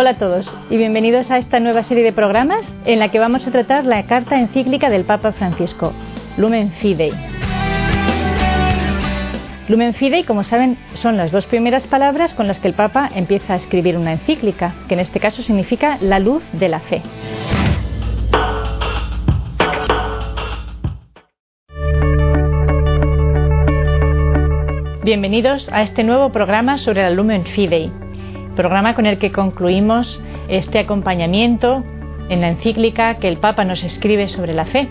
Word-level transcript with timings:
Hola 0.00 0.10
a 0.10 0.16
todos 0.16 0.46
y 0.70 0.76
bienvenidos 0.76 1.28
a 1.32 1.38
esta 1.38 1.58
nueva 1.58 1.82
serie 1.82 2.04
de 2.04 2.12
programas 2.12 2.72
en 2.84 3.00
la 3.00 3.10
que 3.10 3.18
vamos 3.18 3.48
a 3.48 3.50
tratar 3.50 3.84
la 3.84 4.06
carta 4.06 4.38
encíclica 4.38 4.90
del 4.90 5.04
Papa 5.04 5.32
Francisco, 5.32 5.92
Lumen 6.36 6.70
Fidei. 6.70 7.10
Lumen 9.66 9.94
Fidei, 9.94 10.22
como 10.22 10.44
saben, 10.44 10.78
son 10.94 11.16
las 11.16 11.32
dos 11.32 11.46
primeras 11.46 11.88
palabras 11.88 12.32
con 12.32 12.46
las 12.46 12.60
que 12.60 12.68
el 12.68 12.74
Papa 12.74 13.10
empieza 13.12 13.54
a 13.54 13.56
escribir 13.56 13.96
una 13.96 14.12
encíclica, 14.12 14.76
que 14.86 14.94
en 14.94 15.00
este 15.00 15.18
caso 15.18 15.42
significa 15.42 15.98
la 16.00 16.20
luz 16.20 16.44
de 16.52 16.68
la 16.68 16.78
fe. 16.78 17.02
Bienvenidos 25.02 25.68
a 25.72 25.82
este 25.82 26.04
nuevo 26.04 26.30
programa 26.30 26.78
sobre 26.78 27.02
la 27.02 27.10
Lumen 27.10 27.46
Fidei, 27.46 27.90
programa 28.58 28.96
con 28.96 29.06
el 29.06 29.18
que 29.18 29.30
concluimos 29.30 30.20
este 30.48 30.80
acompañamiento 30.80 31.84
en 32.28 32.40
la 32.40 32.48
encíclica 32.48 33.20
que 33.20 33.28
el 33.28 33.38
Papa 33.38 33.64
nos 33.64 33.84
escribe 33.84 34.26
sobre 34.26 34.52
la 34.52 34.64
fe. 34.64 34.88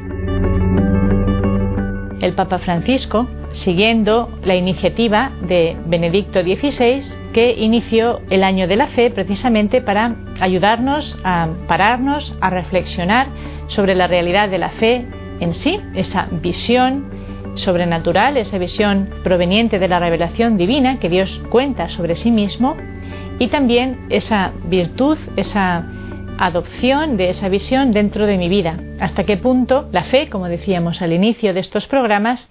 El 2.22 2.32
Papa 2.34 2.60
Francisco, 2.60 3.28
siguiendo 3.52 4.30
la 4.42 4.56
iniciativa 4.56 5.34
de 5.42 5.76
Benedicto 5.86 6.40
XVI, 6.44 7.02
que 7.34 7.56
inició 7.58 8.22
el 8.30 8.46
año 8.46 8.70
de 8.70 8.78
la 8.78 8.88
fe 8.88 9.10
precisamente 9.10 9.82
para 9.82 10.16
ayudarnos 10.40 11.20
a 11.26 11.50
pararnos, 11.68 12.38
a 12.40 12.50
reflexionar 12.50 13.28
sobre 13.68 13.96
la 13.96 14.08
realidad 14.08 14.48
de 14.48 14.60
la 14.60 14.70
fe 14.70 15.06
en 15.42 15.54
sí, 15.54 15.82
esa 15.94 16.30
visión 16.32 17.12
sobrenatural, 17.56 18.38
esa 18.38 18.60
visión 18.60 19.10
proveniente 19.26 19.78
de 19.78 19.90
la 19.90 20.00
revelación 20.00 20.56
divina 20.56 21.00
que 21.00 21.10
Dios 21.10 21.42
cuenta 21.50 21.90
sobre 21.90 22.16
sí 22.16 22.32
mismo 22.32 22.78
y 23.40 23.48
también 23.48 24.08
esa 24.10 24.54
virtud, 24.66 25.18
esa 25.36 25.86
adopción 26.38 27.18
de 27.18 27.30
esa 27.30 27.50
visión 27.50 27.92
dentro 27.92 28.28
de 28.28 28.38
mi 28.38 28.50
vida. 28.50 28.78
Hasta 29.00 29.24
qué 29.24 29.38
punto 29.38 29.90
la 29.92 30.04
fe, 30.04 30.30
como 30.30 30.48
decíamos 30.48 31.02
al 31.02 31.14
inicio 31.14 31.54
de 31.54 31.60
estos 31.60 31.88
programas, 31.88 32.50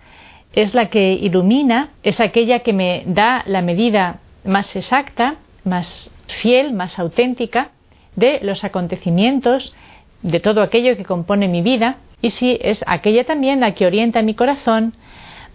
es 0.53 0.75
la 0.75 0.87
que 0.87 1.13
ilumina, 1.13 1.91
es 2.03 2.21
aquella 2.21 2.61
que 2.61 2.73
me 2.73 3.05
da 3.07 3.43
la 3.47 3.63
medida 3.63 4.21
más 4.45 4.75
exacta, 4.77 5.37
más 5.65 6.11
fiel, 6.27 6.73
más 6.73 6.99
auténtica 6.99 7.71
de 8.15 8.41
los 8.43 8.65
acontecimientos, 8.65 9.75
de 10.23 10.41
todo 10.41 10.63
aquello 10.63 10.97
que 10.97 11.05
compone 11.05 11.49
mi 11.49 11.63
vida 11.63 11.97
y 12.23 12.31
si 12.31 12.59
es 12.63 12.83
aquella 12.87 13.25
también 13.25 13.61
la 13.61 13.75
que 13.75 13.87
orienta 13.87 14.23
mi 14.23 14.35
corazón 14.35 14.95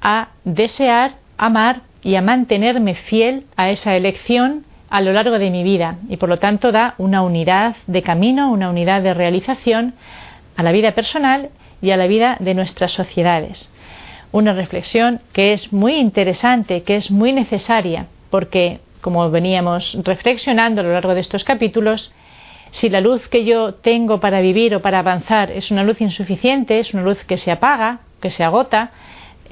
a 0.02 0.30
desear, 0.44 1.16
amar 1.38 1.82
y 2.04 2.16
a 2.16 2.22
mantenerme 2.22 2.96
fiel 2.96 3.46
a 3.56 3.72
esa 3.72 3.96
elección 3.96 4.66
a 4.92 5.02
lo 5.02 5.14
largo 5.14 5.40
de 5.40 5.50
mi 5.50 5.64
vida 5.64 5.98
y 6.10 6.18
por 6.18 6.30
lo 6.30 6.38
tanto 6.38 6.72
da 6.72 6.96
una 6.98 7.24
unidad 7.24 7.78
de 7.88 8.04
camino, 8.04 8.52
una 8.52 8.70
unidad 8.70 9.02
de 9.02 9.14
realización 9.14 9.96
a 10.58 10.64
la 10.64 10.74
vida 10.74 10.92
personal 10.92 11.50
y 11.82 11.92
a 11.92 11.98
la 11.98 12.08
vida 12.08 12.36
de 12.40 12.54
nuestras 12.54 12.92
sociedades. 12.92 13.72
Una 14.34 14.54
reflexión 14.54 15.22
que 15.32 15.54
es 15.54 15.72
muy 15.72 15.96
interesante, 15.96 16.84
que 16.84 16.98
es 16.98 17.10
muy 17.10 17.32
necesaria, 17.32 18.08
porque, 18.30 18.82
como 19.00 19.32
veníamos 19.32 19.98
reflexionando 20.04 20.82
a 20.82 20.84
lo 20.84 20.94
largo 20.94 21.16
de 21.16 21.22
estos 21.22 21.46
capítulos, 21.46 22.14
si 22.72 22.90
la 22.90 23.02
luz 23.02 23.28
que 23.30 23.46
yo 23.46 23.74
tengo 23.76 24.20
para 24.20 24.42
vivir 24.42 24.76
o 24.76 24.82
para 24.82 25.00
avanzar 25.00 25.52
es 25.52 25.72
una 25.72 25.84
luz 25.84 26.02
insuficiente, 26.02 26.80
es 26.80 26.94
una 26.94 27.04
luz 27.04 27.24
que 27.26 27.38
se 27.38 27.52
apaga, 27.52 28.00
que 28.22 28.30
se 28.30 28.44
agota, 28.44 28.92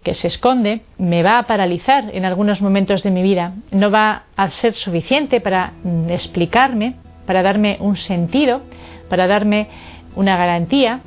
que 0.04 0.14
se 0.14 0.28
esconde, 0.28 0.82
me 0.98 1.24
va 1.24 1.40
a 1.40 1.44
paralizar 1.44 2.10
en 2.14 2.26
algunos 2.26 2.62
momentos 2.62 3.04
de 3.04 3.12
mi 3.12 3.22
vida. 3.22 3.54
No 3.72 3.92
va 3.92 4.24
a 4.36 4.50
ser 4.52 4.74
suficiente 4.74 5.42
para 5.42 5.74
mm, 5.84 6.10
explicarme, 6.10 6.96
para 7.26 7.44
darme 7.44 7.78
un 7.80 7.96
sentido, 7.96 8.62
para 9.10 9.28
darme 9.28 9.68
una 10.16 10.38
garantía 10.38 11.02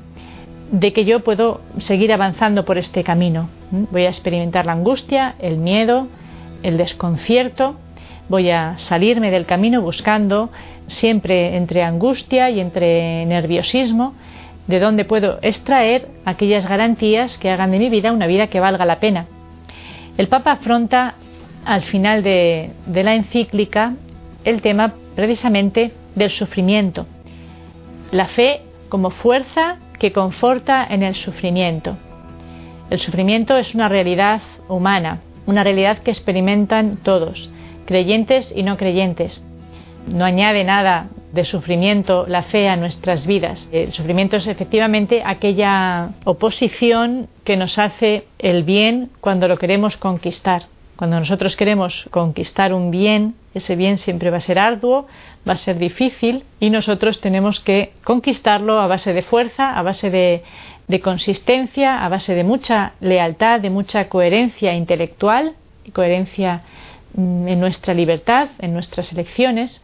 de 0.70 0.92
que 0.92 1.04
yo 1.04 1.20
puedo 1.20 1.60
seguir 1.78 2.12
avanzando 2.12 2.64
por 2.64 2.78
este 2.78 3.02
camino. 3.02 3.48
¿Mm? 3.70 3.84
Voy 3.90 4.04
a 4.04 4.08
experimentar 4.08 4.66
la 4.66 4.72
angustia, 4.72 5.34
el 5.38 5.58
miedo, 5.58 6.08
el 6.62 6.76
desconcierto, 6.76 7.76
voy 8.28 8.50
a 8.50 8.78
salirme 8.78 9.30
del 9.30 9.46
camino 9.46 9.82
buscando 9.82 10.50
siempre 10.86 11.56
entre 11.56 11.82
angustia 11.82 12.50
y 12.50 12.60
entre 12.60 13.26
nerviosismo, 13.26 14.14
de 14.66 14.80
dónde 14.80 15.04
puedo 15.04 15.38
extraer 15.42 16.08
aquellas 16.24 16.68
garantías 16.68 17.38
que 17.38 17.50
hagan 17.50 17.70
de 17.70 17.78
mi 17.78 17.88
vida 17.88 18.12
una 18.12 18.26
vida 18.26 18.46
que 18.46 18.60
valga 18.60 18.86
la 18.86 19.00
pena. 19.00 19.26
El 20.16 20.28
Papa 20.28 20.52
afronta 20.52 21.14
al 21.64 21.82
final 21.82 22.22
de, 22.22 22.70
la 22.92 23.14
encíclica 23.14 23.94
el 24.44 24.60
tema 24.62 24.94
precisamente 25.14 25.92
del 26.14 26.30
sufrimiento. 26.30 27.06
La 28.10 28.26
fe 28.26 28.62
como 28.88 29.10
fuerza 29.10 29.78
que 29.98 30.12
conforta 30.12 30.86
en 30.88 31.02
el 31.02 31.14
sufrimiento. 31.14 31.96
El 32.90 32.98
sufrimiento 32.98 33.56
es 33.56 33.74
una 33.74 33.88
realidad 33.88 34.42
humana, 34.68 35.20
una 35.46 35.64
realidad 35.64 35.98
que 35.98 36.10
experimentan 36.10 36.98
todos, 36.98 37.48
creyentes 37.86 38.52
y 38.54 38.64
no 38.64 38.76
creyentes 38.76 39.42
no 40.06 40.24
añade 40.24 40.64
nada 40.64 41.08
de 41.32 41.44
sufrimiento 41.44 42.26
la 42.28 42.42
fe 42.42 42.68
a 42.68 42.76
nuestras 42.76 43.26
vidas. 43.26 43.68
El 43.72 43.92
sufrimiento 43.92 44.36
es 44.36 44.46
efectivamente 44.46 45.22
aquella 45.24 46.10
oposición 46.24 47.28
que 47.44 47.56
nos 47.56 47.78
hace 47.78 48.26
el 48.38 48.64
bien 48.64 49.10
cuando 49.20 49.48
lo 49.48 49.58
queremos 49.58 49.96
conquistar. 49.96 50.64
Cuando 50.96 51.18
nosotros 51.18 51.56
queremos 51.56 52.06
conquistar 52.10 52.74
un 52.74 52.90
bien, 52.90 53.34
ese 53.54 53.76
bien 53.76 53.98
siempre 53.98 54.30
va 54.30 54.36
a 54.36 54.40
ser 54.40 54.58
arduo, 54.58 55.06
va 55.48 55.54
a 55.54 55.56
ser 55.56 55.78
difícil 55.78 56.44
y 56.60 56.70
nosotros 56.70 57.20
tenemos 57.20 57.60
que 57.60 57.92
conquistarlo 58.04 58.78
a 58.78 58.86
base 58.86 59.12
de 59.12 59.22
fuerza, 59.22 59.76
a 59.76 59.82
base 59.82 60.10
de, 60.10 60.42
consistencia, 61.00 62.04
a 62.04 62.08
base 62.10 62.34
de 62.34 62.44
mucha 62.44 62.92
lealtad, 63.00 63.60
de 63.60 63.70
mucha 63.70 64.08
coherencia 64.10 64.74
intelectual 64.74 65.54
y 65.84 65.90
coherencia 65.90 66.62
en 67.16 67.60
nuestra 67.60 67.94
libertad, 67.94 68.48
en 68.58 68.72
nuestras 68.72 69.12
elecciones, 69.12 69.82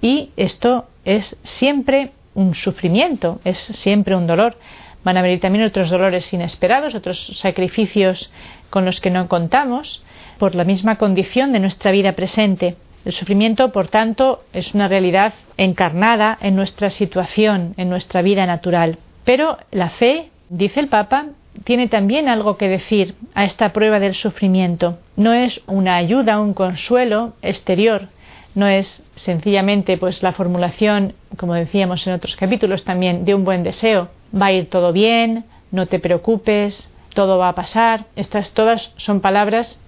y 0.00 0.30
esto 0.36 0.86
es 1.04 1.36
siempre 1.42 2.12
un 2.34 2.54
sufrimiento, 2.54 3.40
es 3.44 3.58
siempre 3.58 4.16
un 4.16 4.26
dolor. 4.26 4.58
Van 5.04 5.16
a 5.16 5.22
venir 5.22 5.40
también 5.40 5.64
otros 5.64 5.90
dolores 5.90 6.32
inesperados, 6.32 6.94
otros 6.94 7.32
sacrificios 7.36 8.30
con 8.70 8.84
los 8.84 9.00
que 9.00 9.10
no 9.10 9.28
contamos, 9.28 10.02
por 10.38 10.54
la 10.54 10.64
misma 10.64 10.96
condición 10.96 11.52
de 11.52 11.60
nuestra 11.60 11.90
vida 11.90 12.12
presente. 12.12 12.76
El 13.04 13.12
sufrimiento, 13.12 13.70
por 13.70 13.88
tanto, 13.88 14.42
es 14.52 14.74
una 14.74 14.88
realidad 14.88 15.34
encarnada 15.56 16.38
en 16.40 16.56
nuestra 16.56 16.90
situación, 16.90 17.74
en 17.76 17.90
nuestra 17.90 18.22
vida 18.22 18.46
natural. 18.46 18.98
Pero 19.24 19.58
la 19.70 19.90
fe, 19.90 20.30
dice 20.48 20.80
el 20.80 20.88
Papa, 20.88 21.26
tiene 21.62 21.88
también 21.88 22.28
algo 22.28 22.56
que 22.56 22.68
decir 22.68 23.14
a 23.34 23.44
esta 23.44 23.72
prueba 23.72 24.00
del 24.00 24.14
sufrimiento. 24.14 24.98
No 25.16 25.32
es 25.32 25.62
una 25.66 25.96
ayuda, 25.96 26.40
un 26.40 26.54
consuelo 26.54 27.34
exterior, 27.42 28.08
no 28.54 28.66
es 28.66 29.02
sencillamente 29.16 29.96
pues 29.96 30.22
la 30.22 30.32
formulación, 30.32 31.14
como 31.36 31.54
decíamos 31.54 32.06
en 32.06 32.14
otros 32.14 32.36
capítulos 32.36 32.84
también, 32.84 33.24
de 33.24 33.34
un 33.34 33.44
buen 33.44 33.62
deseo. 33.62 34.08
Va 34.34 34.46
a 34.46 34.52
ir 34.52 34.70
todo 34.70 34.92
bien, 34.92 35.44
no 35.70 35.86
te 35.86 35.98
preocupes, 35.98 36.90
todo 37.14 37.38
va 37.38 37.48
a 37.48 37.54
pasar. 37.54 38.06
Estas 38.16 38.52
todas 38.52 38.92
son 38.96 39.20
palabras 39.20 39.78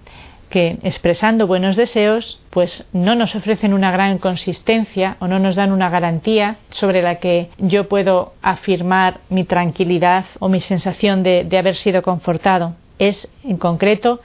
que 0.48 0.78
expresando 0.82 1.46
buenos 1.46 1.76
deseos, 1.76 2.40
pues 2.50 2.86
no 2.92 3.14
nos 3.14 3.34
ofrecen 3.34 3.74
una 3.74 3.90
gran 3.90 4.18
consistencia 4.18 5.16
o 5.20 5.26
no 5.26 5.38
nos 5.38 5.56
dan 5.56 5.72
una 5.72 5.90
garantía 5.90 6.56
sobre 6.70 7.02
la 7.02 7.16
que 7.16 7.50
yo 7.58 7.88
puedo 7.88 8.34
afirmar 8.42 9.20
mi 9.28 9.44
tranquilidad 9.44 10.24
o 10.38 10.48
mi 10.48 10.60
sensación 10.60 11.22
de, 11.22 11.44
de 11.44 11.58
haber 11.58 11.76
sido 11.76 12.02
confortado. 12.02 12.74
Es, 12.98 13.28
en 13.44 13.56
concreto, 13.56 14.20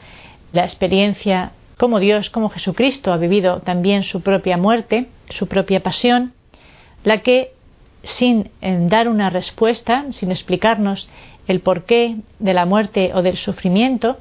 la 0.54 0.64
experiencia 0.64 1.52
como 1.78 2.00
Dios, 2.00 2.30
como 2.30 2.50
Jesucristo 2.50 3.12
ha 3.12 3.18
vivido 3.18 3.62
también 3.62 4.04
su 4.04 4.22
propia 4.22 4.56
muerte, 4.56 5.08
su 5.30 5.48
propia 5.48 5.82
pasión, 5.82 6.34
la 7.04 7.20
que, 7.24 7.54
sin 8.04 8.52
dar 8.62 9.10
una 9.10 9.32
respuesta, 9.32 10.06
sin 10.12 10.30
explicarnos 10.30 11.10
el 11.48 11.60
porqué 11.62 12.18
de 12.38 12.54
la 12.54 12.66
muerte 12.66 13.12
o 13.16 13.24
del 13.24 13.38
sufrimiento, 13.38 14.18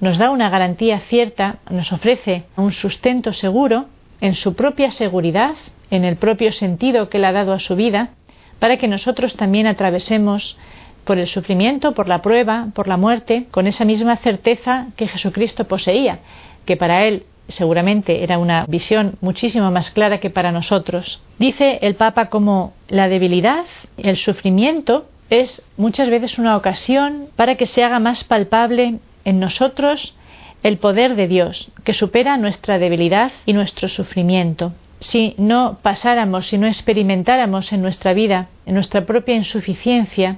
nos 0.00 0.18
da 0.18 0.30
una 0.30 0.48
garantía 0.48 0.98
cierta, 1.00 1.58
nos 1.70 1.92
ofrece 1.92 2.44
un 2.56 2.72
sustento 2.72 3.32
seguro 3.32 3.86
en 4.20 4.34
su 4.34 4.54
propia 4.54 4.90
seguridad, 4.90 5.54
en 5.90 6.04
el 6.04 6.16
propio 6.16 6.52
sentido 6.52 7.08
que 7.08 7.18
le 7.18 7.26
ha 7.26 7.32
dado 7.32 7.52
a 7.52 7.58
su 7.58 7.76
vida, 7.76 8.10
para 8.58 8.76
que 8.76 8.88
nosotros 8.88 9.34
también 9.34 9.66
atravesemos 9.66 10.58
por 11.04 11.18
el 11.18 11.26
sufrimiento, 11.26 11.92
por 11.92 12.08
la 12.08 12.22
prueba, 12.22 12.68
por 12.74 12.88
la 12.88 12.96
muerte, 12.96 13.46
con 13.50 13.66
esa 13.66 13.84
misma 13.84 14.16
certeza 14.16 14.88
que 14.96 15.08
Jesucristo 15.08 15.64
poseía, 15.64 16.20
que 16.64 16.76
para 16.76 17.04
él 17.04 17.24
seguramente 17.48 18.22
era 18.22 18.38
una 18.38 18.64
visión 18.66 19.16
muchísimo 19.20 19.70
más 19.70 19.90
clara 19.90 20.20
que 20.20 20.30
para 20.30 20.52
nosotros. 20.52 21.20
Dice 21.38 21.78
el 21.82 21.94
Papa 21.94 22.26
como 22.26 22.74
la 22.88 23.08
debilidad, 23.08 23.64
el 23.96 24.16
sufrimiento, 24.16 25.08
es 25.30 25.62
muchas 25.76 26.10
veces 26.10 26.38
una 26.38 26.56
ocasión 26.56 27.28
para 27.36 27.54
que 27.54 27.66
se 27.66 27.84
haga 27.84 27.98
más 27.98 28.24
palpable 28.24 28.98
en 29.24 29.40
nosotros 29.40 30.14
el 30.62 30.78
poder 30.78 31.16
de 31.16 31.28
Dios, 31.28 31.70
que 31.84 31.92
supera 31.92 32.36
nuestra 32.36 32.78
debilidad 32.78 33.32
y 33.46 33.52
nuestro 33.52 33.88
sufrimiento. 33.88 34.72
si 35.00 35.34
no 35.38 35.78
pasáramos, 35.80 36.48
si 36.48 36.58
no 36.58 36.66
experimentáramos 36.66 37.72
en 37.72 37.80
nuestra 37.80 38.12
vida, 38.12 38.48
en 38.66 38.74
nuestra 38.74 39.06
propia 39.06 39.34
insuficiencia, 39.34 40.36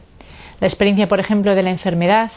la 0.61 0.69
experiencia, 0.69 1.09
por 1.09 1.19
ejemplo, 1.19 1.57
de 1.57 1.65
la 1.65 1.71
enfermedad, 1.71 2.31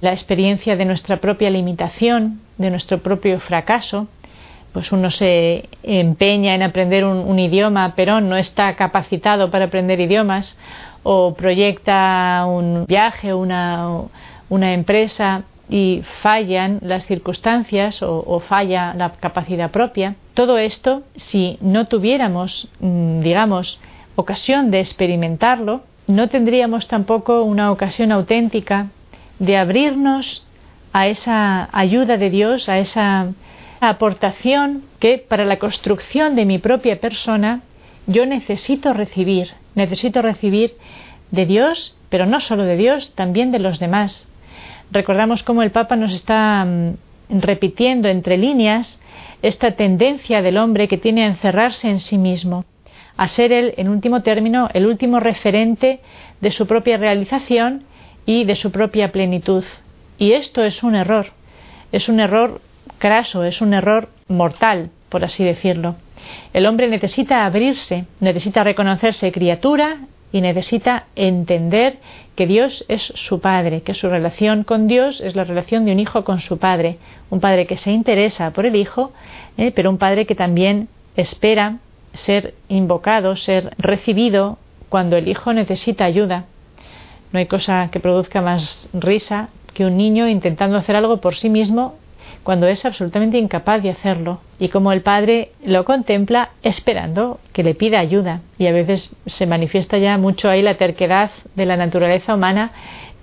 la 0.00 0.12
experiencia 0.12 0.76
de 0.76 0.86
nuestra 0.86 1.18
propia 1.18 1.50
limitación, 1.50 2.40
de 2.56 2.70
nuestro 2.70 3.02
propio 3.02 3.38
fracaso, 3.40 4.08
pues 4.72 4.92
uno 4.92 5.10
se 5.10 5.68
empeña 5.82 6.54
en 6.54 6.62
aprender 6.62 7.04
un, 7.04 7.38
idioma, 7.38 7.92
pero 7.96 8.22
no 8.22 8.36
está 8.36 8.74
capacitado 8.76 9.50
para 9.50 9.66
aprender 9.66 10.00
idiomas, 10.00 10.56
o 11.02 11.34
proyecta 11.34 12.44
un 12.46 12.86
viaje, 12.86 13.34
una, 13.34 14.04
una 14.48 14.72
empresa 14.72 15.44
y 15.70 16.02
fallan 16.20 16.80
las 16.82 17.06
circunstancias 17.06 18.02
o, 18.02 18.40
falla 18.40 18.92
la 18.94 19.12
capacidad 19.12 19.70
propia. 19.70 20.16
Todo 20.34 20.58
esto, 20.58 21.02
si 21.14 21.58
no 21.60 21.86
tuviéramos, 21.86 22.68
mm, 22.80 23.20
digamos, 23.20 23.78
ocasión 24.16 24.70
de 24.70 24.80
experimentarlo, 24.80 25.82
no 26.08 26.28
tendríamos 26.28 26.88
tampoco 26.88 27.44
una 27.44 27.70
ocasión 27.70 28.10
auténtica 28.10 28.88
de 29.38 29.56
abrirnos 29.56 30.44
a 30.92 31.06
esa 31.06 31.68
ayuda 31.72 32.16
de 32.16 32.30
Dios, 32.30 32.68
a 32.68 32.78
esa 32.78 33.28
aportación 33.80 34.82
que 34.98 35.18
para 35.18 35.44
la 35.44 35.58
construcción 35.58 36.34
de 36.34 36.44
mi 36.44 36.58
propia 36.58 37.00
persona 37.00 37.62
yo 38.06 38.26
necesito 38.26 38.92
recibir, 38.92 39.52
necesito 39.74 40.20
recibir 40.20 40.76
de 41.30 41.46
Dios, 41.46 41.96
pero 42.08 42.26
no 42.26 42.40
solo 42.40 42.64
de 42.64 42.76
Dios, 42.76 43.14
también 43.14 43.52
de 43.52 43.60
los 43.60 43.78
demás. 43.78 44.26
Recordamos 44.92 45.42
cómo 45.42 45.62
el 45.62 45.70
Papa 45.70 45.96
nos 45.96 46.12
está 46.12 46.64
mm, 46.64 47.40
repitiendo 47.40 48.08
entre 48.08 48.36
líneas 48.36 49.00
esta 49.42 49.72
tendencia 49.72 50.42
del 50.42 50.58
hombre 50.58 50.88
que 50.88 50.98
tiene 50.98 51.24
a 51.24 51.28
encerrarse 51.28 51.88
en 51.88 52.00
sí 52.00 52.18
mismo, 52.18 52.64
a 53.16 53.28
ser 53.28 53.52
el, 53.52 53.74
en 53.76 53.88
último 53.88 54.22
término, 54.22 54.68
el 54.74 54.86
último 54.86 55.20
referente 55.20 56.00
de 56.40 56.50
su 56.50 56.66
propia 56.66 56.96
realización 56.96 57.84
y 58.26 58.44
de 58.44 58.56
su 58.56 58.72
propia 58.72 59.12
plenitud. 59.12 59.64
Y 60.18 60.32
esto 60.32 60.64
es 60.64 60.82
un 60.82 60.94
error, 60.94 61.28
es 61.92 62.08
un 62.08 62.20
error 62.20 62.60
craso, 62.98 63.44
es 63.44 63.60
un 63.60 63.72
error 63.72 64.08
mortal, 64.28 64.90
por 65.08 65.24
así 65.24 65.44
decirlo. 65.44 65.96
El 66.52 66.66
hombre 66.66 66.88
necesita 66.88 67.46
abrirse, 67.46 68.06
necesita 68.20 68.64
reconocerse 68.64 69.32
criatura 69.32 70.00
y 70.32 70.40
necesita 70.40 71.06
entender 71.16 71.98
que 72.36 72.46
Dios 72.46 72.84
es 72.88 73.12
su 73.14 73.40
padre, 73.40 73.82
que 73.82 73.94
su 73.94 74.08
relación 74.08 74.64
con 74.64 74.86
Dios 74.86 75.20
es 75.20 75.36
la 75.36 75.44
relación 75.44 75.84
de 75.84 75.92
un 75.92 76.00
hijo 76.00 76.24
con 76.24 76.40
su 76.40 76.58
padre, 76.58 76.98
un 77.30 77.40
padre 77.40 77.66
que 77.66 77.76
se 77.76 77.90
interesa 77.90 78.52
por 78.52 78.66
el 78.66 78.76
hijo, 78.76 79.12
eh, 79.56 79.72
pero 79.72 79.90
un 79.90 79.98
padre 79.98 80.26
que 80.26 80.34
también 80.34 80.88
espera 81.16 81.78
ser 82.14 82.54
invocado, 82.68 83.36
ser 83.36 83.74
recibido 83.78 84.58
cuando 84.88 85.16
el 85.16 85.28
hijo 85.28 85.52
necesita 85.52 86.04
ayuda. 86.04 86.46
No 87.32 87.38
hay 87.38 87.46
cosa 87.46 87.88
que 87.92 88.00
produzca 88.00 88.40
más 88.40 88.88
risa 88.92 89.48
que 89.74 89.84
un 89.84 89.96
niño 89.96 90.28
intentando 90.28 90.76
hacer 90.76 90.96
algo 90.96 91.20
por 91.20 91.36
sí 91.36 91.48
mismo 91.48 91.94
cuando 92.42 92.66
es 92.66 92.84
absolutamente 92.84 93.38
incapaz 93.38 93.82
de 93.82 93.90
hacerlo 93.90 94.40
y 94.58 94.68
como 94.68 94.92
el 94.92 95.02
padre 95.02 95.52
lo 95.64 95.84
contempla 95.84 96.50
esperando 96.62 97.38
que 97.52 97.62
le 97.62 97.74
pida 97.74 98.00
ayuda 98.00 98.40
y 98.58 98.66
a 98.66 98.72
veces 98.72 99.10
se 99.26 99.46
manifiesta 99.46 99.98
ya 99.98 100.16
mucho 100.18 100.48
ahí 100.48 100.62
la 100.62 100.76
terquedad 100.76 101.30
de 101.54 101.66
la 101.66 101.76
naturaleza 101.76 102.34
humana 102.34 102.72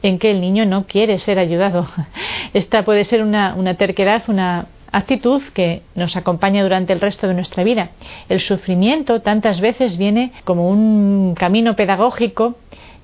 en 0.03 0.19
que 0.19 0.31
el 0.31 0.41
niño 0.41 0.65
no 0.65 0.85
quiere 0.85 1.19
ser 1.19 1.39
ayudado. 1.39 1.87
Esta 2.53 2.85
puede 2.85 3.03
ser 3.03 3.23
una, 3.23 3.55
una 3.55 3.75
terquedad, 3.75 4.23
una 4.27 4.67
actitud 4.91 5.41
que 5.53 5.81
nos 5.95 6.15
acompaña 6.15 6.63
durante 6.63 6.93
el 6.93 7.01
resto 7.01 7.27
de 7.27 7.33
nuestra 7.33 7.63
vida. 7.63 7.89
El 8.29 8.39
sufrimiento 8.39 9.21
tantas 9.21 9.59
veces 9.59 9.97
viene 9.97 10.31
como 10.43 10.69
un 10.69 11.35
camino 11.35 11.75
pedagógico 11.75 12.55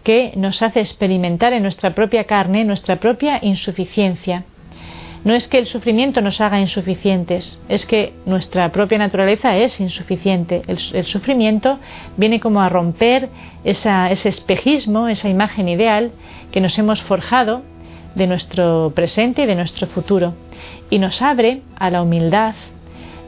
que 0.03 0.33
nos 0.35 0.61
hace 0.61 0.81
experimentar 0.81 1.53
en 1.53 1.63
nuestra 1.63 1.95
propia 1.95 2.25
carne 2.25 2.65
nuestra 2.65 2.97
propia 2.99 3.39
insuficiencia. 3.41 4.43
No 5.23 5.33
es 5.33 5.47
que 5.47 5.57
el 5.57 5.67
sufrimiento 5.67 6.21
nos 6.21 6.41
haga 6.41 6.59
insuficientes, 6.59 7.61
es 7.69 7.85
que 7.85 8.13
nuestra 8.25 8.69
propia 8.73 8.97
naturaleza 8.97 9.55
es 9.55 9.79
insuficiente. 9.79 10.63
El, 10.67 11.05
sufrimiento 11.05 11.79
viene 12.17 12.41
como 12.41 12.61
a 12.61 12.67
romper 12.67 13.29
ese 13.63 14.11
espejismo, 14.11 15.07
esa 15.07 15.29
imagen 15.29 15.69
ideal 15.69 16.11
que 16.51 16.59
nos 16.59 16.77
hemos 16.77 17.01
forjado 17.01 17.61
de 18.15 18.27
nuestro 18.27 18.91
presente 18.93 19.43
y 19.43 19.45
de 19.45 19.55
nuestro 19.55 19.87
futuro 19.87 20.33
y 20.89 20.99
nos 20.99 21.21
abre 21.21 21.61
a 21.77 21.89
la 21.89 22.01
humildad 22.01 22.55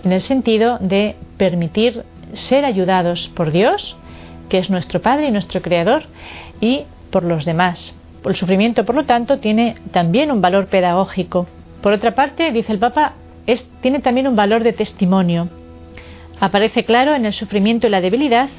en 0.03 0.11
el 0.11 0.21
sentido 0.21 0.77
de 0.81 1.15
permitir 1.37 2.03
ser 2.33 2.65
ayudados 2.65 3.31
por 3.33 3.51
Dios, 3.51 3.95
que 4.49 4.57
es 4.57 4.69
nuestro 4.69 5.01
Padre 5.01 5.27
y 5.27 5.31
nuestro 5.31 5.61
Creador, 5.61 6.03
y 6.59 6.83
por 7.09 7.23
los 7.23 7.45
demás. 7.45 7.95
El 8.25 8.35
sufrimiento, 8.35 8.85
por 8.85 8.95
lo 8.95 9.05
tanto, 9.05 9.39
tiene 9.39 9.75
también 9.91 10.29
un 10.29 10.41
valor 10.41 10.67
pedagógico 10.67 11.47
por 11.81 11.93
otra 11.93 12.15
parte, 12.15 12.51
dice 12.51 12.73
el 12.73 12.79
Papa, 12.79 13.13
tiene 13.81 13.99
también 13.99 14.27
un 14.27 14.35
valor 14.35 14.63
de 14.63 14.73
testimonio. 14.73 15.49
Aparece 16.39 16.83
claro 16.83 17.13
en 17.13 17.25
el 17.25 17.33
sufrimiento 17.33 17.87
y 17.87 17.89
la 17.89 18.01
debilidad 18.01 18.49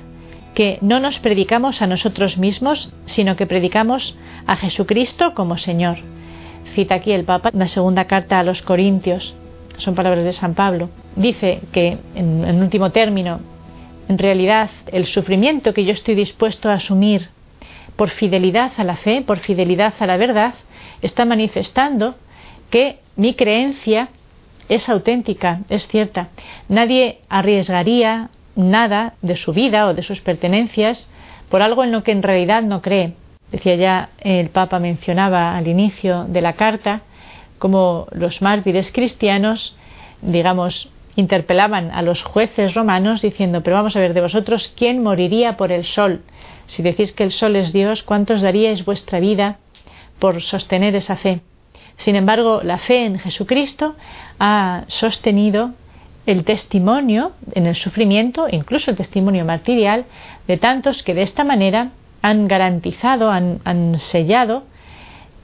que 0.55 0.79
no 0.81 1.01
nos 1.01 1.19
predicamos 1.19 1.83
a 1.83 1.87
nosotros 1.87 2.39
mismos, 2.39 2.91
sino 3.05 3.37
que 3.37 3.47
predicamos 3.47 4.17
a 4.47 4.57
Jesucristo 4.57 5.35
como 5.35 5.59
Señor. 5.59 5.99
Cita 6.75 6.95
aquí 6.95 7.13
el 7.13 7.25
Papa 7.25 7.51
la 7.53 7.69
segunda 7.69 8.07
carta 8.07 8.39
a 8.39 8.43
los 8.43 8.63
Corintios. 8.63 9.35
Son 9.77 9.95
palabras 9.95 10.25
de 10.25 10.33
San 10.33 10.55
Pablo. 10.55 10.89
Dice 11.15 11.61
que, 11.73 11.99
en, 12.15 12.45
en 12.45 12.63
último 12.63 12.91
término, 12.91 13.41
en 14.09 14.19
realidad 14.19 14.71
el 14.87 15.07
sufrimiento 15.07 15.75
que 15.75 15.85
yo 15.85 15.93
estoy 15.93 16.15
dispuesto 16.15 16.71
a 16.71 16.75
asumir 16.75 17.29
por 17.97 18.11
fidelidad 18.11 18.73
a 18.77 18.85
la 18.85 18.97
fe, 18.97 19.23
por 19.27 19.39
fidelidad 19.39 19.93
a 19.99 20.07
la 20.07 20.17
verdad, 20.17 20.55
está 21.03 21.25
manifestando 21.25 22.15
que 22.71 23.01
mi 23.17 23.35
creencia 23.35 24.09
es 24.69 24.89
auténtica, 24.89 25.61
es 25.69 25.87
cierta. 25.89 26.29
Nadie 26.69 27.21
arriesgaría 27.29 28.31
nada 28.55 29.15
de 29.23 29.37
su 29.37 29.53
vida 29.53 29.87
o 29.87 29.95
de 29.95 30.03
sus 30.03 30.21
pertenencias 30.21 31.09
por 31.49 31.63
algo 31.63 31.85
en 31.85 31.93
lo 31.93 32.03
que 32.03 32.13
en 32.13 32.23
realidad 32.23 32.63
no 32.63 32.83
cree. 32.83 33.15
Decía 33.51 33.77
ya 33.77 34.09
el 34.19 34.51
Papa 34.51 34.79
mencionaba 34.79 35.57
al 35.57 35.69
inicio 35.69 36.25
de 36.25 36.41
la 36.41 36.55
carta 36.55 37.03
como 37.59 38.07
los 38.11 38.43
mártires 38.43 38.91
cristianos, 38.93 39.77
digamos, 40.21 40.91
interpelaban 41.15 41.91
a 41.91 42.03
los 42.03 42.23
jueces 42.23 42.75
romanos 42.75 43.23
diciendo, 43.23 43.63
pero 43.63 43.77
vamos 43.77 43.97
a 43.97 44.01
ver, 44.01 44.13
de 44.13 44.21
vosotros, 44.21 44.73
¿quién 44.77 45.03
moriría 45.03 45.57
por 45.57 45.73
el 45.73 45.87
sol? 45.87 46.23
Si 46.67 46.83
decís 46.83 47.13
que 47.13 47.25
el 47.25 47.33
sol 47.33 47.57
es 47.57 47.73
Dios, 47.73 48.03
¿cuántos 48.03 48.43
daríais 48.43 48.85
vuestra 48.85 49.21
vida 49.21 49.57
por 50.19 50.43
sostener 50.43 50.95
esa 50.95 51.17
fe? 51.17 51.41
Sin 51.97 52.17
embargo, 52.17 52.61
la 52.63 52.79
fe 52.79 53.05
en 53.05 53.19
Jesucristo 53.19 53.97
ha 54.39 54.85
sostenido 54.89 55.73
el 56.27 56.45
testimonio 56.45 57.33
en 57.53 57.67
el 57.67 57.77
sufrimiento, 57.77 58.49
incluso 58.51 58.91
el 58.91 58.97
testimonio 58.97 59.45
martirial, 59.45 60.05
de 60.47 60.57
tantos 60.57 61.03
que 61.03 61.15
de 61.15 61.23
esta 61.23 61.45
manera 61.45 61.93
han 62.21 62.49
garantizado, 62.49 63.31
han, 63.31 63.99
sellado 63.99 64.65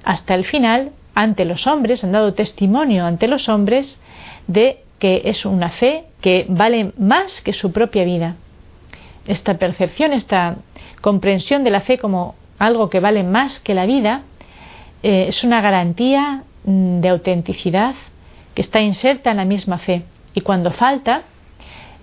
hasta 0.04 0.34
el 0.34 0.44
final 0.44 0.90
ante 1.14 1.44
los 1.44 1.66
hombres, 1.66 2.02
han 2.02 2.12
dado 2.12 2.34
testimonio 2.34 3.06
ante 3.06 3.28
los 3.28 3.48
hombres 3.48 4.00
de 4.48 4.82
que 4.98 5.22
es 5.26 5.46
una 5.46 5.70
fe 5.70 6.06
que 6.20 6.46
vale 6.48 6.92
más 6.98 7.40
que 7.40 7.52
su 7.52 7.72
propia 7.72 8.04
vida. 8.04 8.36
Esta 9.26 9.58
percepción, 9.58 10.12
esta 10.12 10.56
comprensión 11.00 11.62
de 11.62 11.70
la 11.70 11.80
fe 11.80 11.98
como 11.98 12.34
algo 12.58 12.90
que 12.90 13.00
vale 13.00 13.22
más 13.22 13.60
que 13.60 13.74
la 13.74 13.86
vida, 13.86 14.22
eh, 15.02 15.26
es 15.28 15.44
una 15.44 15.60
garantía 15.60 16.44
mm, 16.64 17.00
de 17.00 17.08
autenticidad 17.08 17.94
que 18.54 18.62
está 18.62 18.80
inserta 18.80 19.30
en 19.30 19.38
la 19.38 19.44
misma 19.44 19.78
fe. 19.78 20.02
Y 20.34 20.42
cuando 20.42 20.70
falta, 20.70 21.22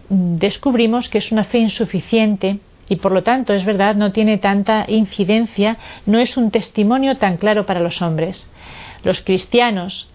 mm, 0.09 0.35
descubrimos 0.37 1.09
que 1.09 1.19
es 1.19 1.31
una 1.31 1.43
fe 1.43 1.59
insuficiente 1.59 2.59
y 2.89 2.95
por 2.97 3.11
lo 3.11 3.23
tanto 3.23 3.53
es 3.53 3.65
verdad, 3.65 3.95
no 3.95 4.11
tiene 4.11 4.39
tanta 4.39 4.85
incidencia, 4.87 5.77
no 6.07 6.19
es 6.19 6.37
un 6.37 6.49
testimonio 6.49 7.17
tan 7.17 7.37
claro 7.37 7.65
para 7.65 7.79
los 7.79 8.01
hombres. 8.01 8.49
Los 9.03 9.21
cristianos 9.21 10.09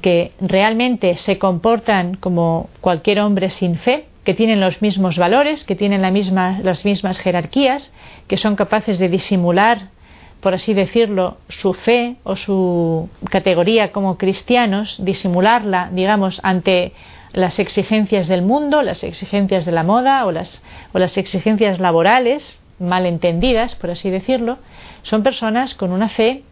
que 0.00 0.32
realmente 0.40 1.16
se 1.16 1.38
comportan 1.38 2.16
como 2.16 2.70
cualquier 2.80 3.20
hombre 3.20 3.50
sin 3.50 3.76
fe, 3.76 4.06
que 4.24 4.34
tienen 4.34 4.60
los 4.60 4.82
mismos 4.82 5.18
valores, 5.18 5.64
que 5.64 5.76
tienen 5.76 6.02
la 6.02 6.10
misma, 6.10 6.58
las 6.62 6.84
mismas 6.84 7.18
jerarquías, 7.18 7.92
que 8.26 8.36
son 8.36 8.56
capaces 8.56 8.98
de 8.98 9.08
disimular 9.08 9.90
por 10.40 10.54
así 10.54 10.74
decirlo, 10.74 11.38
su 11.48 11.74
fe 11.74 12.16
o 12.22 12.36
su 12.36 13.08
categoría 13.30 13.92
como 13.92 14.18
cristianos, 14.18 14.96
disimularla, 15.00 15.90
digamos, 15.92 16.40
ante 16.42 16.92
las 17.32 17.58
exigencias 17.58 18.28
del 18.28 18.42
mundo, 18.42 18.82
las 18.82 19.04
exigencias 19.04 19.64
de 19.64 19.72
la 19.72 19.82
moda 19.82 20.24
o 20.24 20.32
las, 20.32 20.62
o 20.92 20.98
las 20.98 21.16
exigencias 21.16 21.80
laborales, 21.80 22.60
mal 22.78 23.06
entendidas, 23.06 23.74
por 23.74 23.90
así 23.90 24.10
decirlo, 24.10 24.58
son 25.02 25.22
personas 25.22 25.74
con 25.74 25.92
una 25.92 26.08
fe 26.08 26.42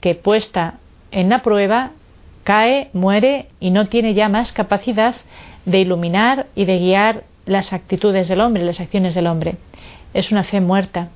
que 0.00 0.14
puesta 0.14 0.74
en 1.10 1.28
la 1.28 1.42
prueba 1.42 1.92
cae, 2.44 2.88
muere 2.92 3.48
y 3.60 3.70
no 3.70 3.86
tiene 3.86 4.14
ya 4.14 4.28
más 4.28 4.52
capacidad 4.52 5.14
de 5.66 5.80
iluminar 5.80 6.46
y 6.54 6.64
de 6.64 6.78
guiar 6.78 7.24
las 7.44 7.72
actitudes 7.72 8.28
del 8.28 8.40
hombre, 8.40 8.64
las 8.64 8.80
acciones 8.80 9.14
del 9.14 9.26
hombre. 9.26 9.56
Es 10.14 10.32
una 10.32 10.44
fe 10.44 10.60
muerta. 10.60 11.08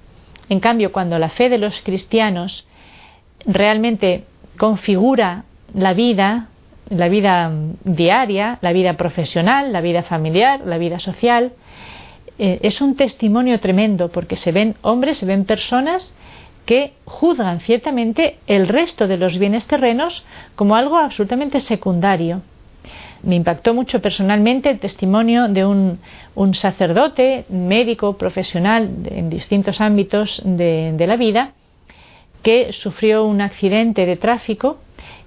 En 0.53 0.61
cambio, 0.61 0.93
cuando 0.93 1.19
la 1.19 1.31
fe 1.31 1.49
de 1.49 1.57
los 1.57 1.81
cristianos 1.81 2.67
realmente 3.47 4.25
configura 4.59 5.45
la 5.73 5.95
vida, 5.95 6.49
la 6.91 7.09
vida 7.09 7.51
diaria, 7.85 8.59
la 8.61 8.75
vida 8.75 8.99
profesional, 8.99 9.73
la 9.73 9.81
vida 9.81 10.03
familiar, 10.03 10.61
la 10.67 10.77
vida 10.77 10.99
social, 10.99 11.53
eh, 12.39 12.59
es 12.61 12.83
un 12.83 12.97
testimonio 12.97 13.61
tremendo 13.61 14.11
porque 14.13 14.37
se 14.37 14.53
ven 14.53 14.75
hombres, 14.83 15.17
se 15.17 15.25
ven 15.25 15.47
personas 15.47 16.13
que 16.67 16.93
juzgan 17.07 17.61
ciertamente 17.61 18.37
el 18.47 18.69
resto 18.69 19.09
de 19.09 19.17
los 19.17 19.39
bienes 19.39 19.65
terrenos 19.65 20.23
como 20.55 20.77
algo 20.77 20.99
absolutamente 20.99 21.61
secundario. 21.61 22.43
Me 23.23 23.37
impactó 23.37 23.73
mucho 23.73 24.01
personalmente 24.01 24.69
el 24.71 24.81
testimonio 24.81 25.49
de 25.49 25.65
un, 25.65 25.99
sacerdote, 26.55 27.45
médico, 27.49 28.19
profesional 28.19 28.91
en 29.05 29.31
distintos 29.31 29.81
ámbitos 29.81 30.43
de, 30.45 31.05
la 31.07 31.17
vida, 31.17 31.53
que 32.43 32.73
sufrió 32.73 33.25
un 33.25 33.41
accidente 33.41 34.07
de 34.07 34.17
tráfico 34.17 34.79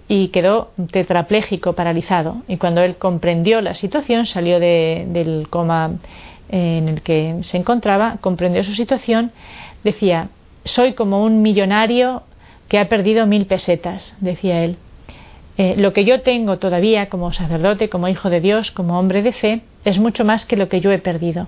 y 0.10 0.28
quedó 0.28 0.72
tetrapléjico, 0.92 1.74
paralizado. 1.74 2.44
Y 2.48 2.58
cuando 2.58 2.82
él 2.82 2.98
comprendió 2.98 3.62
la 3.62 3.74
situación, 3.74 4.25
salió 4.25 4.60
del 4.60 5.48
coma 5.50 5.92
en 6.50 6.90
el 6.90 7.02
que 7.02 7.38
se 7.42 7.58
encontraba, 7.58 8.18
comprendió 8.22 8.64
su 8.64 8.74
situación, 8.74 9.32
decía, 9.84 10.30
soy 10.66 10.94
como 10.94 11.24
un 11.24 11.42
millonario 11.42 12.24
que 12.68 12.80
ha 12.80 12.90
perdido 12.90 13.25
mil 13.25 13.46
pesetas, 13.46 14.16
decía 14.20 14.64
él. 14.64 14.78
Eh, 15.58 15.76
lo 15.78 15.94
que 15.94 16.04
yo 16.04 16.22
tengo 16.22 16.58
todavía 16.58 17.08
como 17.08 17.32
sacerdote, 17.32 17.90
como 17.90 18.10
hijo 18.10 18.30
de 18.30 18.42
Dios, 18.42 18.72
como 18.72 19.00
hombre 19.00 19.22
de 19.22 19.32
fe, 19.32 19.62
es 19.86 20.00
mucho 20.00 20.26
más 20.26 20.46
que 20.46 20.58
lo 20.58 20.68
que 20.68 20.82
yo 20.82 20.92
he 20.92 21.00
perdido. 21.00 21.48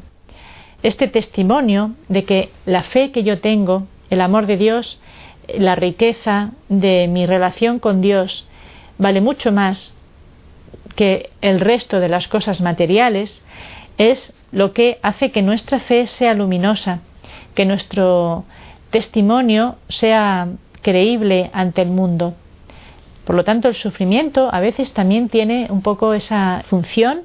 Este 0.82 1.08
testimonio 1.08 1.92
de 2.08 2.24
que 2.24 2.50
la 2.66 2.84
fe 2.84 3.12
que 3.12 3.24
yo 3.24 3.40
tengo, 3.40 3.88
el 4.10 4.22
amor 4.22 4.46
de 4.46 4.58
Dios, 4.58 5.00
la 5.48 5.76
riqueza 5.76 6.52
de 6.70 7.08
mi 7.10 7.26
relación 7.26 7.80
con 7.80 8.00
Dios, 8.00 8.46
vale 8.98 9.20
mucho 9.20 9.52
más 9.52 9.96
que 10.96 11.30
el 11.42 11.60
resto 11.60 12.00
de 12.00 12.10
las 12.10 12.28
cosas 12.28 12.62
materiales, 12.62 13.44
es 13.98 14.34
lo 14.52 14.74
que 14.74 15.00
hace 15.02 15.32
que 15.32 15.42
nuestra 15.42 15.80
fe 15.80 16.08
sea 16.08 16.34
luminosa, 16.34 17.02
que 17.56 17.66
nuestro 17.66 18.46
testimonio 18.90 19.76
sea 19.90 20.48
creíble 20.82 21.50
ante 21.54 21.82
el 21.82 21.90
mundo. 21.90 22.36
Por 23.27 23.36
lo 23.36 23.43
tanto, 23.43 23.67
el 23.67 23.75
sufrimiento 23.75 24.48
a 24.53 24.62
veces 24.62 24.93
también 24.93 25.27
tiene 25.27 25.67
un 25.69 25.81
poco 25.81 26.13
esa 26.13 26.63
función, 26.69 27.24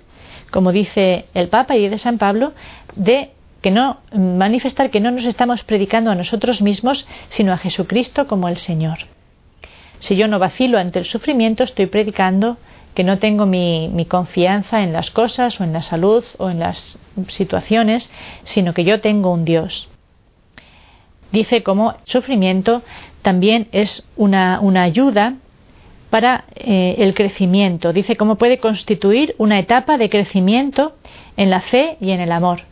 como 0.50 0.72
dice 0.72 1.26
el 1.32 1.46
Papa 1.46 1.76
y 1.76 1.88
de 1.88 1.96
San 1.96 2.18
Pablo, 2.18 2.54
de 2.96 3.30
que 3.60 3.70
no 3.70 3.98
manifestar 4.12 4.90
que 4.90 4.98
no 4.98 5.12
nos 5.12 5.24
estamos 5.26 5.62
predicando 5.62 6.10
a 6.10 6.16
nosotros 6.16 6.60
mismos, 6.60 7.06
sino 7.28 7.52
a 7.52 7.56
Jesucristo 7.56 8.26
como 8.26 8.48
el 8.48 8.58
Señor. 8.58 8.98
Si 10.00 10.16
yo 10.16 10.26
no 10.26 10.40
vacilo 10.40 10.76
ante 10.76 10.98
el 10.98 11.04
sufrimiento, 11.04 11.62
estoy 11.62 11.86
predicando 11.86 12.56
que 12.96 13.04
no 13.04 13.18
tengo 13.20 13.46
mi, 13.46 14.04
confianza 14.08 14.82
en 14.82 14.92
las 14.92 15.12
cosas 15.12 15.60
o 15.60 15.62
en 15.62 15.72
la 15.72 15.82
salud 15.82 16.24
o 16.38 16.50
en 16.50 16.58
las 16.58 16.98
situaciones, 17.28 18.10
sino 18.42 18.74
que 18.74 18.82
yo 18.82 19.00
tengo 19.00 19.30
un 19.30 19.44
Dios. 19.44 19.88
Dice 21.30 21.62
como 21.62 21.94
sufrimiento 22.02 22.82
también 23.22 23.68
es 23.70 24.04
una 24.16 24.58
ayuda 24.82 25.36
para 26.12 26.44
eh, 26.56 26.96
el 26.98 27.14
crecimiento. 27.14 27.94
Dice 27.94 28.16
cómo 28.16 28.36
puede 28.36 28.58
constituir 28.58 29.34
una 29.38 29.58
etapa 29.58 29.96
de 29.96 30.10
crecimiento 30.10 30.94
en 31.38 31.48
la 31.48 31.62
fe 31.62 31.96
y 32.02 32.10
en 32.10 32.20
el 32.20 32.32
amor. 32.32 32.64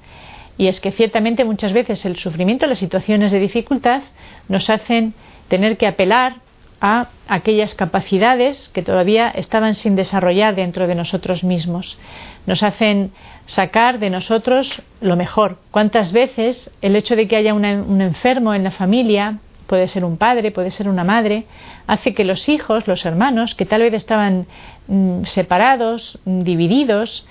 Y 0.59 0.67
es 0.67 0.83
que 0.83 0.93
ciertamente 0.93 1.47
muchas 1.47 1.73
veces 1.73 2.05
el 2.05 2.17
sufrimiento, 2.17 2.67
las 2.67 2.81
situaciones 2.81 3.33
de 3.33 3.41
dificultad, 3.41 4.03
nos 4.49 4.69
hacen 4.69 5.15
tener 5.49 5.79
que 5.79 5.87
apelar 5.87 6.35
a 6.83 7.09
aquellas 7.29 7.75
capacidades 7.75 8.69
que 8.69 8.83
todavía 8.83 9.31
estaban 9.31 9.75
sin 9.75 9.97
desarrollar 9.97 10.55
dentro 10.55 10.87
de 10.87 10.95
nosotros 10.95 11.43
mismos. 11.43 11.97
Nos 12.45 12.63
hacen 12.63 13.11
sacar 13.47 14.01
de 14.01 14.11
nosotros 14.11 14.83
lo 15.01 15.17
mejor. 15.17 15.57
¿Cuántas 15.71 16.13
veces 16.13 16.71
el 16.83 16.95
hecho 16.95 17.17
de 17.17 17.27
que 17.27 17.37
haya 17.37 17.55
un 17.55 17.65
enfermo 18.03 18.53
en 18.53 18.65
la 18.65 18.71
familia, 18.71 19.39
puede 19.71 19.87
ser 19.87 20.05
un 20.05 20.17
padre, 20.17 20.51
puede 20.51 20.73
ser 20.73 20.89
una 20.89 21.05
madre, 21.05 21.45
hace 21.87 22.13
que 22.13 22.25
los 22.25 22.49
hijos, 22.49 22.89
los 22.89 23.07
hermanos, 23.07 23.55
que 23.55 23.67
tal 23.67 23.83
vez 23.83 23.95
estaban 23.95 24.47
mm, 24.89 25.27
separados, 25.27 26.19
mm, 26.25 26.41
divididos, 26.41 27.25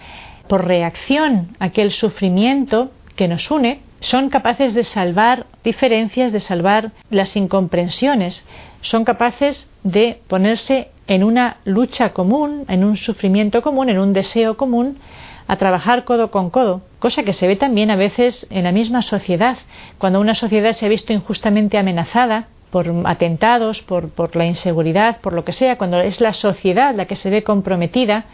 por 0.47 0.65
reacción 0.65 1.57
a 1.59 1.65
aquel 1.65 1.91
sufrimiento 1.91 2.91
que 3.17 3.27
nos 3.27 3.51
une, 3.51 3.81
son 3.99 4.29
capaces 4.29 4.73
de 4.73 4.85
salvar 4.85 5.47
diferencias, 5.65 6.31
de 6.31 6.39
salvar 6.39 6.93
las 7.09 7.35
incomprensiones, 7.35 8.45
son 8.81 9.03
capaces 9.03 9.67
de 9.83 10.21
ponerse 10.29 10.91
en 11.07 11.25
una 11.25 11.57
lucha 11.65 12.13
común, 12.13 12.63
en 12.69 12.85
un 12.85 12.95
sufrimiento 12.95 13.61
común, 13.61 13.89
en 13.89 13.99
un 13.99 14.13
deseo 14.13 14.55
común, 14.55 14.97
a 15.49 15.57
trabajar 15.57 16.05
codo 16.05 16.29
con 16.29 16.51
codo, 16.51 16.83
cosa 16.99 17.23
que 17.23 17.33
se 17.33 17.47
ve 17.47 17.55
también 17.55 17.89
a 17.89 17.95
veces 17.95 18.45
en 18.51 18.65
la 18.65 18.71
misma 18.71 19.01
sociedad, 19.01 19.57
cuando 19.97 20.21
una 20.21 20.35
sociedad 20.35 20.73
se 20.73 20.85
ha 20.85 20.89
visto 20.89 21.11
injustamente 21.11 21.79
amenazada 21.79 22.49
por 22.69 22.93
atentados, 23.05 23.81
por, 23.81 24.35
la 24.35 24.45
inseguridad, 24.45 25.19
por 25.21 25.33
lo 25.33 25.43
que 25.43 25.51
sea, 25.51 25.79
cuando 25.79 25.99
es 26.01 26.21
la 26.21 26.33
sociedad 26.33 26.93
la 26.93 27.05
que 27.05 27.15
se 27.15 27.31
ve 27.31 27.41
comprometida, 27.43 28.25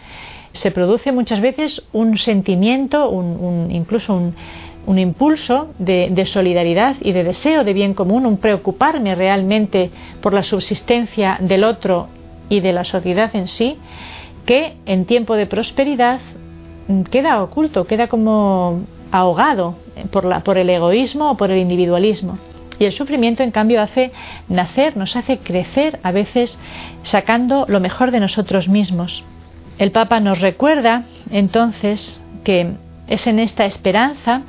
se 0.52 0.72
produce 0.72 1.14
muchas 1.14 1.40
veces 1.40 1.84
un 1.94 2.18
sentimiento, 2.18 3.10
un, 3.10 3.72
incluso 3.72 4.14
un, 4.14 5.00
impulso 5.00 5.70
de, 5.80 6.10
de, 6.12 6.26
solidaridad 6.26 6.98
y 7.00 7.14
de 7.14 7.24
deseo 7.24 7.64
de 7.64 7.74
bien 7.74 7.94
común, 7.94 8.26
un 8.26 8.40
preocuparme 8.40 9.16
realmente 9.16 9.90
por 10.22 10.34
la 10.34 10.44
subsistencia 10.44 11.38
del 11.40 11.64
otro 11.64 12.10
y 12.50 12.60
de 12.60 12.74
la 12.74 12.84
sociedad 12.84 13.34
en 13.38 13.48
sí, 13.48 13.78
que 14.46 14.76
en 14.86 15.06
tiempo 15.06 15.38
de 15.38 15.46
prosperidad 15.46 16.20
queda 17.10 17.42
oculto, 17.42 17.86
queda 17.86 18.08
como 18.08 18.82
ahogado 19.12 19.76
por, 20.12 20.58
el 20.58 20.70
egoísmo 20.70 21.32
o 21.32 21.38
por 21.38 21.52
el 21.52 21.60
individualismo. 21.60 22.38
Y 22.78 22.86
el 22.86 22.92
sufrimiento, 22.92 23.44
en 23.44 23.52
cambio, 23.52 23.82
hace 23.82 24.12
nacer, 24.50 24.98
nos 24.98 25.16
hace 25.16 25.38
crecer, 25.38 26.00
a 26.04 26.12
veces 26.12 26.60
sacando 27.04 27.66
lo 27.70 27.80
mejor 27.80 28.12
de 28.12 28.20
nosotros 28.20 28.68
mismos. 28.68 29.24
El 29.78 29.92
Papa 29.92 30.20
nos 30.20 30.42
recuerda, 30.42 31.04
entonces, 31.32 32.20
que 32.44 32.74
es 33.08 33.28
en 33.28 33.40
esta 33.40 33.66
esperanza, 33.66 34.42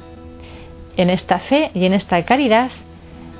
en 0.96 1.10
esta 1.10 1.38
fe 1.38 1.70
y 1.74 1.84
en 1.84 1.92
esta 1.92 2.24
caridad 2.24 2.70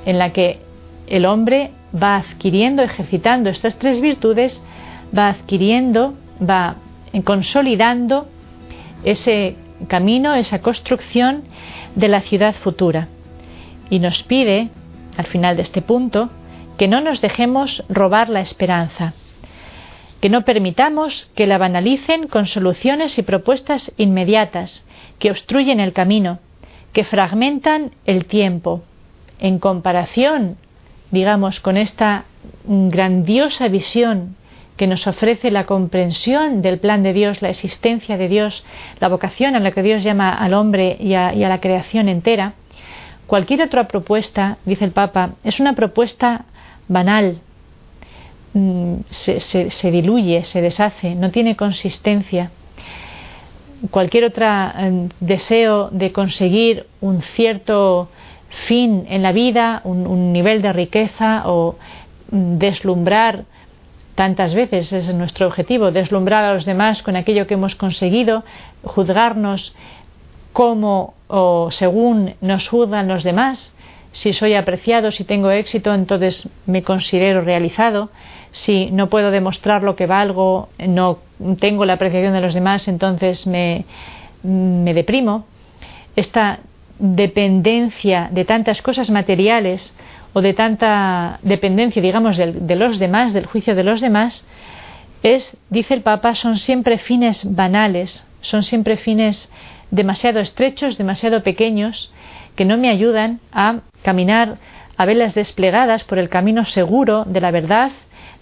en 0.05 0.19
la 0.19 0.31
que 0.31 0.59
el 1.07 1.25
hombre 1.25 1.71
va 1.93 2.17
adquiriendo, 2.17 2.83
ejercitando 2.83 3.49
estas 3.49 3.77
tres 3.77 3.99
virtudes, 3.99 4.61
va 5.17 5.29
adquiriendo, 5.29 6.13
va 6.41 6.75
consolidando 7.23 8.27
ese 9.03 9.55
camino, 9.87 10.33
esa 10.35 10.59
construcción 10.61 11.43
de 11.95 12.07
la 12.07 12.21
ciudad 12.21 12.55
futura. 12.55 13.07
Y 13.89 13.99
nos 13.99 14.23
pide, 14.23 14.69
al 15.17 15.25
final 15.27 15.55
de 15.55 15.61
este 15.61 15.81
punto, 15.81 16.29
que 16.77 16.87
no 16.87 17.01
nos 17.01 17.21
dejemos 17.21 17.83
robar 17.89 18.29
la 18.29 18.41
esperanza, 18.41 19.13
que 20.21 20.29
no 20.29 20.41
permitamos 20.41 21.29
que 21.35 21.47
la 21.47 21.57
banalicen 21.57 22.27
con 22.27 22.45
soluciones 22.45 23.17
y 23.17 23.23
propuestas 23.23 23.91
inmediatas 23.97 24.83
que 25.19 25.31
obstruyen 25.31 25.79
el 25.79 25.93
camino, 25.93 26.39
que 26.93 27.03
fragmentan 27.03 27.91
el 28.05 28.25
tiempo, 28.25 28.83
en 29.39 29.59
comparación, 29.59 30.57
digamos, 31.11 31.59
con 31.59 31.77
esta 31.77 32.25
grandiosa 32.65 33.67
visión 33.67 34.35
que 34.77 34.87
nos 34.87 35.07
ofrece 35.07 35.51
la 35.51 35.65
comprensión 35.65 36.61
del 36.61 36.79
plan 36.79 37.03
de 37.03 37.11
Dios, 37.11 37.41
la 37.41 37.49
existencia 37.49 38.15
de 38.15 38.29
Dios, 38.29 38.63
la 38.99 39.09
vocación 39.09 39.55
a 39.55 39.59
la 39.59 39.71
que 39.71 39.81
Dios 39.81 40.03
llama 40.03 40.31
al 40.31 40.53
hombre 40.53 40.95
y 40.99 41.15
a, 41.15 41.33
la 41.33 41.59
creación 41.59 42.07
entera, 42.07 42.53
cualquier 43.25 43.63
otra 43.63 43.87
propuesta, 43.87 44.59
dice 44.65 44.85
el 44.85 44.91
Papa, 44.91 45.31
es 45.43 45.59
una 45.59 45.73
propuesta 45.73 46.45
banal, 46.87 47.39
mm, 48.53 48.95
se, 49.09 49.91
diluye, 49.91 50.43
se 50.43 50.61
deshace, 50.61 51.15
no 51.15 51.31
tiene 51.31 51.55
consistencia. 51.55 52.51
Cualquier 53.89 54.25
otro 54.25 54.47
mm, 54.47 55.07
deseo 55.19 55.89
de 55.89 56.11
conseguir 56.11 56.85
un 57.01 57.23
cierto 57.23 58.09
fin 58.49 59.05
en 59.09 59.23
la 59.23 59.31
vida, 59.31 59.81
un 59.83 60.31
nivel 60.31 60.61
de 60.61 60.71
riqueza 60.71 61.43
o 61.45 61.75
mm, 62.29 62.57
deslumbrar 62.57 63.45
tantas 64.17 64.55
veces 64.55 64.91
es 64.93 65.13
nuestro 65.13 65.45
objetivo, 65.45 65.91
deslumbrar 65.91 66.43
a 66.43 66.55
los 66.55 66.65
demás 66.65 67.03
con 67.03 67.15
aquello 67.15 67.45
que 67.45 67.53
hemos 67.53 67.75
conseguido, 67.75 68.43
juzgarnos 68.81 69.75
como 70.53 71.13
o 71.27 71.69
según 71.69 72.33
nos 72.41 72.67
juzgan 72.67 73.07
los 73.07 73.23
demás. 73.23 73.75
Si 74.13 74.33
soy 74.33 74.55
apreciado, 74.55 75.11
si 75.11 75.23
tengo 75.23 75.51
éxito, 75.51 75.93
entonces 75.93 76.49
me 76.65 76.81
considero 76.81 77.41
realizado. 77.41 78.09
Si 78.51 78.89
no 78.89 79.07
puedo 79.07 79.29
demostrar 79.29 79.83
lo 79.83 79.95
que 79.95 80.07
valgo, 80.07 80.69
no 80.79 81.19
tengo 81.59 81.85
la 81.85 81.93
apreciación 81.93 82.33
de 82.33 82.41
los 82.41 82.55
demás, 82.55 82.87
entonces 82.87 83.45
me, 83.45 83.85
me 84.41 84.95
deprimo. 84.95 85.45
esta 86.15 86.61
dependencia 86.97 88.29
de 88.31 88.45
tantas 88.45 88.81
cosas 88.81 89.11
materiales 89.11 89.93
o 90.37 90.41
de 90.41 90.53
tanta 90.53 91.39
dependencia, 91.41 91.99
digamos, 91.99 92.37
de, 92.37 92.75
los 92.75 92.99
demás, 92.99 93.33
del 93.33 93.47
juicio 93.47 93.73
de 93.73 93.83
los 93.83 94.01
demás, 94.01 94.43
es, 95.23 95.57
dice 95.71 95.95
el 95.95 96.01
Papa, 96.01 96.35
son 96.35 96.59
siempre 96.59 96.99
fines 96.99 97.55
banales, 97.55 98.23
son 98.41 98.61
siempre 98.61 98.97
fines 98.97 99.49
demasiado 99.89 100.39
estrechos, 100.39 100.99
demasiado 100.99 101.41
pequeños, 101.41 102.11
que 102.55 102.65
no 102.65 102.77
me 102.77 102.89
ayudan 102.89 103.39
a 103.51 103.79
caminar 104.03 104.59
a 104.95 105.05
velas 105.05 105.33
desplegadas 105.33 106.03
por 106.03 106.19
el 106.19 106.29
camino 106.29 106.65
seguro 106.65 107.25
de 107.25 107.41
la 107.41 107.49
verdad, 107.49 107.91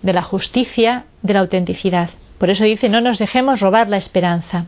de 0.01 0.11
la 0.11 0.21
justicia, 0.21 1.05
de 1.21 1.33
la 1.33 1.39
autenticidad. 1.39 2.09
Por 2.39 2.49
eso 2.49 2.65
dice, 2.65 2.89
no 2.89 2.99
nos 2.99 3.19
dejemos 3.19 3.61
robar 3.61 3.87
la 3.87 3.95
esperanza 3.95 4.65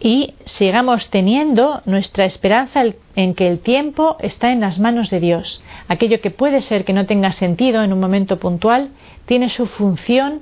y 0.00 0.34
sigamos 0.44 1.08
teniendo 1.08 1.80
nuestra 1.84 2.24
esperanza 2.24 2.82
en 3.14 3.34
que 3.34 3.46
el 3.46 3.60
tiempo 3.60 4.16
está 4.20 4.50
en 4.50 4.60
las 4.60 4.78
manos 4.78 5.10
de 5.10 5.20
Dios. 5.20 5.62
Aquello 5.88 6.20
que 6.20 6.30
puede 6.30 6.60
ser 6.60 6.84
que 6.84 6.92
no 6.92 7.06
tenga 7.06 7.32
sentido 7.32 7.82
en 7.82 7.92
un 7.92 8.00
momento 8.00 8.38
puntual 8.38 8.90
tiene 9.26 9.48
su 9.48 9.66
función 9.66 10.40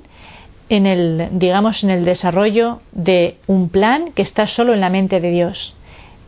en 0.69 0.85
el, 0.85 1.27
digamos, 1.33 1.83
en 1.83 1.89
el 1.89 2.05
desarrollo 2.05 2.79
de 2.93 3.37
un 3.45 3.69
plan 3.69 4.13
que 4.13 4.21
está 4.21 4.47
solo 4.47 4.73
en 4.73 4.79
la 4.79 4.89
mente 4.89 5.19
de 5.19 5.29
Dios, 5.29 5.75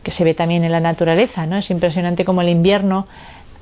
que 0.02 0.10
se 0.10 0.22
ve 0.22 0.34
también 0.34 0.64
en 0.64 0.72
la 0.72 0.80
naturaleza, 0.80 1.46
¿no? 1.46 1.56
Es 1.56 1.70
impresionante 1.70 2.24
como 2.24 2.42
el 2.42 2.50
invierno 2.50 3.06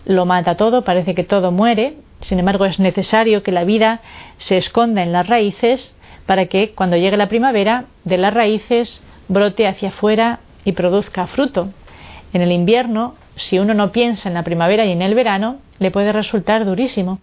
lo 0.05 0.27
mata 0.27 0.57
todo, 0.57 0.83
parece 0.83 1.15
que 1.15 1.23
todo 1.23 1.53
muere, 1.53 1.95
sin 2.21 2.41
embargo 2.41 2.65
es 2.65 2.81
necesario 2.81 3.43
que 3.43 3.53
la 3.53 3.65
vida 3.65 4.01
se 4.39 4.57
esconda 4.57 5.03
en 5.03 5.13
las 5.13 5.29
raíces 5.29 5.97
para 6.27 6.47
que 6.47 6.73
cuando 6.73 6.97
llegue 6.97 7.17
la 7.17 7.29
primavera 7.29 7.85
de 8.05 8.19
las 8.19 8.35
raíces 8.35 9.03
brote 9.29 9.67
hacia 9.67 9.89
afuera 9.89 10.41
y 10.65 10.73
produzca 10.73 11.27
fruto. 11.27 11.71
En 12.33 12.41
el 12.43 12.53
invierno, 12.53 13.15
si 13.37 13.59
uno 13.59 13.75
no 13.75 13.93
piensa 13.93 14.29
en 14.29 14.35
la 14.35 14.45
primavera 14.45 14.85
y 14.85 14.93
en 14.93 15.03
el 15.03 15.15
verano, 15.15 15.59
le 15.79 15.91
puede 15.91 16.13
resultar 16.13 16.65
durísimo. 16.65 17.19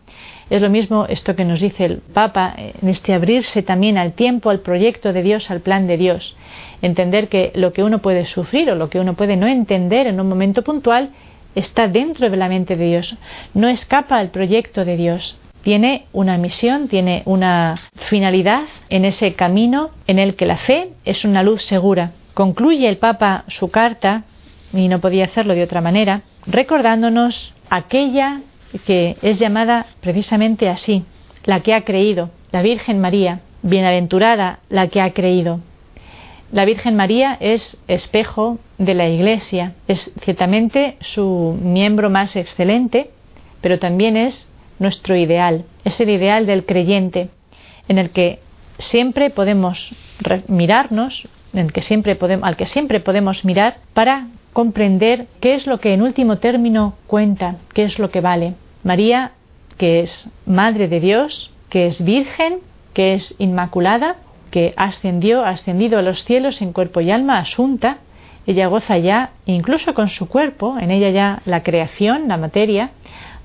Es 0.50 0.62
lo 0.62 0.70
mismo 0.70 1.06
esto 1.08 1.36
que 1.36 1.46
nos 1.46 1.60
dice 1.60 1.86
el 1.86 1.98
Papa, 1.98 2.54
en 2.58 2.90
este 2.90 3.14
abrirse 3.14 3.64
también 3.64 3.98
al 3.98 4.14
tiempo, 4.14 4.50
al 4.50 4.60
proyecto 4.60 5.14
de 5.14 5.22
Dios, 5.22 5.52
al 5.52 5.62
plan 5.62 5.88
de 5.88 5.98
Dios. 5.98 6.36
Entender 6.82 7.28
que 7.28 7.52
lo 7.56 7.74
que 7.74 7.84
uno 7.84 8.00
puede 8.00 8.26
sufrir 8.26 8.70
o 8.72 8.76
lo 8.76 8.90
que 8.90 9.00
uno 9.00 9.16
puede 9.16 9.38
no 9.38 9.48
entender 9.48 10.08
en 10.08 10.20
un 10.20 10.28
momento 10.28 10.64
puntual 10.64 11.12
está 11.56 11.88
dentro 11.88 12.30
de 12.30 12.38
la 12.38 12.48
mente 12.48 12.76
de 12.76 12.86
Dios, 12.86 13.16
no 13.54 13.68
escapa 13.68 14.18
al 14.18 14.30
proyecto 14.30 14.86
de 14.86 14.98
Dios. 14.98 15.38
Tiene 15.64 16.06
una 16.14 16.38
misión, 16.38 16.88
tiene 16.88 17.22
una 17.26 17.76
finalidad 17.96 18.64
en 18.90 19.06
ese 19.06 19.34
camino 19.34 19.92
en 20.08 20.18
el 20.18 20.36
que 20.36 20.46
la 20.46 20.58
fe 20.58 20.92
es 21.06 21.26
una 21.26 21.44
luz 21.44 21.64
segura. 21.64 22.12
Concluye 22.34 22.88
el 22.88 22.98
Papa 22.98 23.44
su 23.48 23.70
carta, 23.70 24.24
y 24.74 24.88
no 24.88 25.00
podía 25.00 25.26
hacerlo 25.26 25.56
de 25.56 25.64
otra 25.64 25.82
manera, 25.82 26.22
recordándonos 26.46 27.54
aquella 27.70 28.42
que 28.86 29.18
es 29.22 29.40
llamada 29.40 29.88
precisamente 30.00 30.70
así, 30.70 31.04
la 31.44 31.62
que 31.62 31.74
ha 31.74 31.82
creído, 31.82 32.30
la 32.52 32.62
Virgen 32.62 33.02
María, 33.02 33.42
bienaventurada 33.62 34.60
la 34.70 34.88
que 34.88 35.02
ha 35.02 35.12
creído. 35.12 35.60
La 36.52 36.66
Virgen 36.66 36.96
María 36.96 37.38
es 37.40 37.78
espejo 37.88 38.58
de 38.78 38.94
la 38.94 39.08
Iglesia, 39.08 39.74
es 39.88 40.12
ciertamente 40.22 40.98
su 41.02 41.58
miembro 41.62 42.10
más 42.10 42.36
excelente, 42.36 43.12
pero 43.62 43.78
también 43.78 44.18
es 44.18 44.48
nuestro 44.80 45.16
ideal, 45.16 45.66
es 45.84 46.00
el 46.00 46.10
ideal 46.10 46.46
del 46.46 46.66
creyente, 46.66 47.30
en 47.88 47.98
el 47.98 48.10
que 48.10 48.40
siempre 48.78 49.30
podemos 49.30 49.92
mirarnos, 50.48 51.28
en 51.54 51.60
el 51.60 51.74
que 51.74 51.82
siempre 51.82 52.16
podemos, 52.16 52.48
al 52.48 52.56
que 52.56 52.66
siempre 52.66 53.00
podemos 53.00 53.46
mirar 53.46 53.78
para 53.94 54.28
comprender 54.54 55.28
qué 55.42 55.54
es 55.54 55.68
lo 55.68 55.80
que 55.80 55.94
en 55.94 56.02
último 56.02 56.38
término 56.38 56.96
cuenta, 57.08 57.58
qué 57.74 57.84
es 57.84 58.00
lo 58.00 58.10
que 58.10 58.22
vale. 58.22 58.56
María, 58.84 59.34
que 59.78 60.00
es 60.00 60.30
Madre 60.46 60.88
de 60.88 61.00
Dios, 61.00 61.52
que 61.70 61.88
es 61.88 62.04
Virgen, 62.04 62.60
que 62.94 63.14
es 63.14 63.36
Inmaculada, 63.38 64.16
que 64.52 64.74
ascendió, 64.78 65.46
ascendido 65.46 66.00
a 66.00 66.02
los 66.02 66.24
cielos 66.24 66.62
en 66.62 66.74
cuerpo 66.74 67.02
y 67.02 67.12
alma, 67.12 67.38
asunta, 67.38 67.98
ella 68.48 68.68
goza 68.68 68.98
ya, 68.98 69.32
incluso 69.46 69.94
con 69.94 70.08
su 70.08 70.28
cuerpo, 70.28 70.78
en 70.80 70.90
ella 70.90 71.12
ya 71.12 71.42
la 71.46 71.62
creación, 71.62 72.28
la 72.28 72.38
materia, 72.38 72.90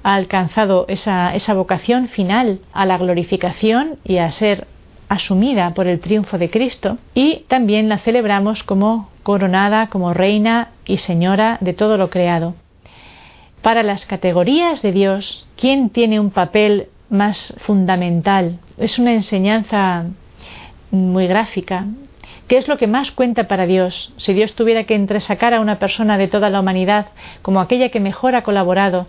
ha 0.04 0.14
alcanzado 0.14 0.84
esa, 0.86 1.34
esa 1.34 1.54
vocación 1.54 2.08
final 2.08 2.60
a 2.72 2.86
la 2.86 2.98
glorificación 2.98 3.96
y 4.04 4.18
a 4.18 4.30
ser 4.30 4.68
asumida 5.08 5.74
por 5.74 5.86
el 5.86 5.98
triunfo 5.98 6.38
de 6.38 6.50
Cristo 6.50 6.98
y 7.14 7.44
también 7.48 7.88
la 7.88 7.98
celebramos 7.98 8.62
como 8.62 9.08
coronada 9.22 9.88
como 9.88 10.14
reina 10.14 10.68
y 10.84 10.98
señora 10.98 11.58
de 11.60 11.72
todo 11.72 11.96
lo 11.96 12.10
creado. 12.10 12.54
Para 13.62 13.82
las 13.82 14.04
categorías 14.04 14.82
de 14.82 14.92
Dios, 14.92 15.46
¿quién 15.56 15.88
tiene 15.88 16.20
un 16.20 16.30
papel 16.30 16.88
más 17.08 17.54
fundamental? 17.60 18.58
Es 18.76 18.98
una 18.98 19.14
enseñanza 19.14 20.04
muy 20.90 21.26
gráfica. 21.26 21.86
¿Qué 22.46 22.58
es 22.58 22.68
lo 22.68 22.76
que 22.76 22.86
más 22.86 23.10
cuenta 23.10 23.48
para 23.48 23.64
Dios? 23.64 24.12
Si 24.18 24.34
Dios 24.34 24.54
tuviera 24.54 24.84
que 24.84 24.94
entresacar 24.94 25.54
a 25.54 25.60
una 25.60 25.78
persona 25.78 26.18
de 26.18 26.28
toda 26.28 26.50
la 26.50 26.60
humanidad 26.60 27.06
como 27.40 27.60
aquella 27.60 27.88
que 27.88 28.00
mejor 28.00 28.34
ha 28.34 28.42
colaborado 28.42 29.06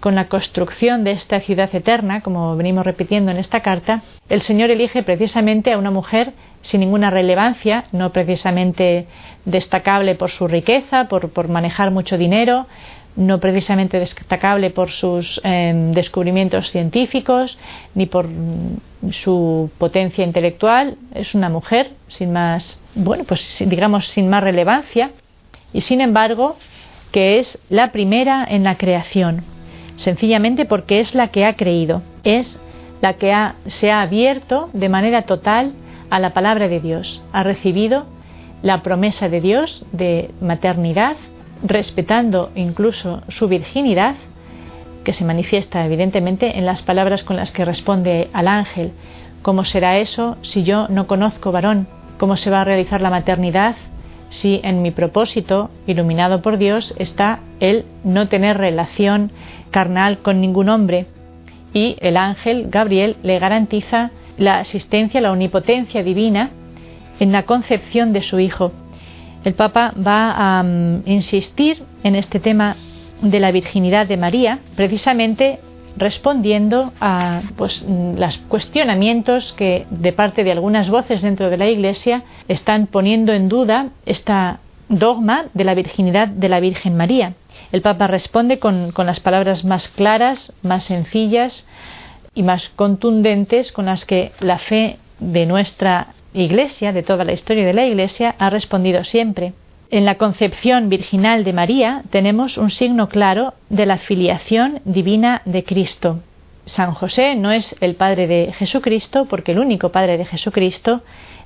con 0.00 0.14
la 0.14 0.28
construcción 0.28 1.04
de 1.04 1.12
esta 1.12 1.40
ciudad 1.40 1.74
eterna, 1.74 2.20
como 2.20 2.56
venimos 2.56 2.84
repitiendo 2.84 3.30
en 3.30 3.38
esta 3.38 3.60
carta, 3.60 4.02
el 4.28 4.42
Señor 4.42 4.70
elige 4.70 5.02
precisamente 5.02 5.72
a 5.72 5.78
una 5.78 5.90
mujer 5.90 6.32
sin 6.62 6.80
ninguna 6.80 7.10
relevancia, 7.10 7.84
no 7.92 8.12
precisamente 8.12 9.06
destacable 9.44 10.14
por 10.14 10.30
su 10.30 10.46
riqueza, 10.46 11.08
por, 11.08 11.30
por 11.30 11.48
manejar 11.48 11.90
mucho 11.90 12.16
dinero, 12.18 12.66
no 13.18 13.40
precisamente 13.40 13.98
destacable 13.98 14.70
por 14.70 14.92
sus 14.92 15.40
em, 15.42 15.90
descubrimientos 15.92 16.70
científicos 16.70 17.58
ni 17.94 18.06
por 18.06 18.28
mm, 18.28 19.10
su 19.10 19.70
potencia 19.76 20.24
intelectual, 20.24 20.96
es 21.14 21.34
una 21.34 21.48
mujer 21.48 21.90
sin 22.06 22.32
más, 22.32 22.80
bueno, 22.94 23.24
pues 23.24 23.64
digamos 23.66 24.06
sin 24.08 24.28
más 24.28 24.44
relevancia 24.44 25.10
y 25.72 25.80
sin 25.80 26.00
embargo 26.00 26.56
que 27.10 27.40
es 27.40 27.58
la 27.70 27.90
primera 27.90 28.46
en 28.48 28.62
la 28.62 28.76
creación, 28.76 29.42
sencillamente 29.98 30.64
porque 30.64 31.00
es 31.00 31.14
la 31.14 31.28
que 31.28 31.44
ha 31.44 31.54
creído, 31.54 32.02
es 32.24 32.58
la 33.02 33.14
que 33.14 33.34
se 33.66 33.90
ha 33.90 34.00
abierto 34.00 34.70
de 34.72 34.88
manera 34.88 35.22
total 35.22 35.72
a 36.08 36.18
la 36.18 36.30
palabra 36.30 36.68
de 36.68 36.80
Dios, 36.80 37.20
ha 37.32 37.42
recibido 37.42 38.06
la 38.62 38.82
promesa 38.82 39.28
de 39.28 39.40
Dios 39.40 39.84
de 39.92 40.30
maternidad, 40.40 41.16
respetando 41.62 42.50
incluso 42.54 43.22
su 43.28 43.48
virginidad, 43.48 44.14
que 45.04 45.12
se 45.12 45.24
manifiesta 45.24 45.84
evidentemente 45.84 46.58
en 46.58 46.66
las 46.66 46.82
palabras 46.82 47.22
con 47.22 47.36
las 47.36 47.50
que 47.50 47.64
responde 47.64 48.30
al 48.32 48.48
ángel. 48.48 48.92
¿Cómo 49.42 49.64
será 49.64 49.98
eso 49.98 50.36
si 50.42 50.64
yo 50.64 50.86
no 50.88 51.06
conozco 51.06 51.52
varón? 51.52 51.88
¿Cómo 52.18 52.36
se 52.36 52.50
va 52.50 52.62
a 52.62 52.64
realizar 52.64 53.00
la 53.00 53.10
maternidad 53.10 53.76
si 54.28 54.60
en 54.62 54.82
mi 54.82 54.90
propósito, 54.90 55.70
iluminado 55.86 56.42
por 56.42 56.58
Dios, 56.58 56.94
está 56.98 57.40
el 57.60 57.84
no 58.04 58.28
tener 58.28 58.58
relación 58.58 59.32
carnal 59.70 60.18
con 60.18 60.40
ningún 60.40 60.68
hombre? 60.68 61.06
Y 61.72 61.96
el 62.00 62.16
ángel 62.16 62.68
Gabriel 62.70 63.16
le 63.22 63.38
garantiza 63.38 64.10
la 64.36 64.58
asistencia, 64.58 65.20
la 65.20 65.32
omnipotencia 65.32 66.02
divina 66.02 66.50
en 67.20 67.32
la 67.32 67.44
concepción 67.44 68.12
de 68.12 68.22
su 68.22 68.38
hijo 68.38 68.72
el 69.44 69.54
Papa 69.54 69.94
va 69.94 70.58
a 70.58 70.62
mm, 70.62 71.02
insistir 71.06 71.82
en 72.02 72.14
este 72.14 72.40
tema 72.40 72.76
de 73.22 73.40
la 73.40 73.50
virginidad 73.50 74.06
de 74.06 74.16
María, 74.16 74.60
precisamente 74.76 75.60
respondiendo 75.98 76.92
a 77.00 77.42
pues, 77.56 77.84
los 77.86 78.38
cuestionamientos 78.48 79.52
que 79.52 79.86
de 79.90 80.12
parte 80.12 80.44
de 80.44 80.52
algunas 80.52 80.90
voces 80.90 81.22
dentro 81.22 81.50
de 81.50 81.56
la 81.56 81.68
Iglesia 81.68 82.22
están 82.46 82.86
poniendo 82.86 83.32
en 83.32 83.48
duda 83.48 83.88
esta 84.06 84.60
dogma 84.88 85.46
de 85.52 85.64
la 85.64 85.74
virginidad 85.74 86.28
de 86.28 86.48
la 86.48 86.60
Virgen 86.60 86.96
María. 86.96 87.34
El 87.72 87.82
Papa 87.82 88.06
responde 88.06 88.58
con, 88.58 88.92
con 88.92 89.06
las 89.06 89.20
palabras 89.20 89.64
más 89.64 89.88
claras, 89.88 90.52
más 90.62 90.84
sencillas 90.84 91.66
y 92.34 92.42
más 92.42 92.70
contundentes 92.70 93.72
con 93.72 93.86
las 93.86 94.06
que 94.06 94.32
la 94.40 94.58
fe 94.58 94.98
de 95.18 95.46
nuestra 95.46 96.14
Iglesia, 96.34 96.92
de 96.92 97.02
toda 97.02 97.24
la 97.24 97.32
historia 97.32 97.64
de 97.64 97.74
la 97.74 97.86
Iglesia, 97.86 98.34
ha 98.38 98.50
respondido 98.50 99.02
siempre. 99.04 99.52
En 99.90 100.04
la 100.04 100.16
concepción 100.16 100.90
virginal 100.90 101.44
de 101.44 101.54
María 101.54 102.02
tenemos 102.10 102.58
un 102.58 102.68
signo 102.68 103.08
claro 103.08 103.54
de 103.70 103.86
la 103.86 103.96
filiación 103.96 104.82
divina 104.84 105.40
de 105.46 105.64
Cristo. 105.64 106.20
San 106.66 106.92
José 106.92 107.36
no 107.36 107.50
es 107.52 107.74
el 107.80 107.94
Padre 107.94 108.26
de 108.26 108.52
Jesucristo, 108.52 109.24
porque 109.24 109.52
el 109.52 109.58
único 109.58 109.88
Padre 109.88 110.18
de 110.18 110.26
Jesucristo 110.26 111.00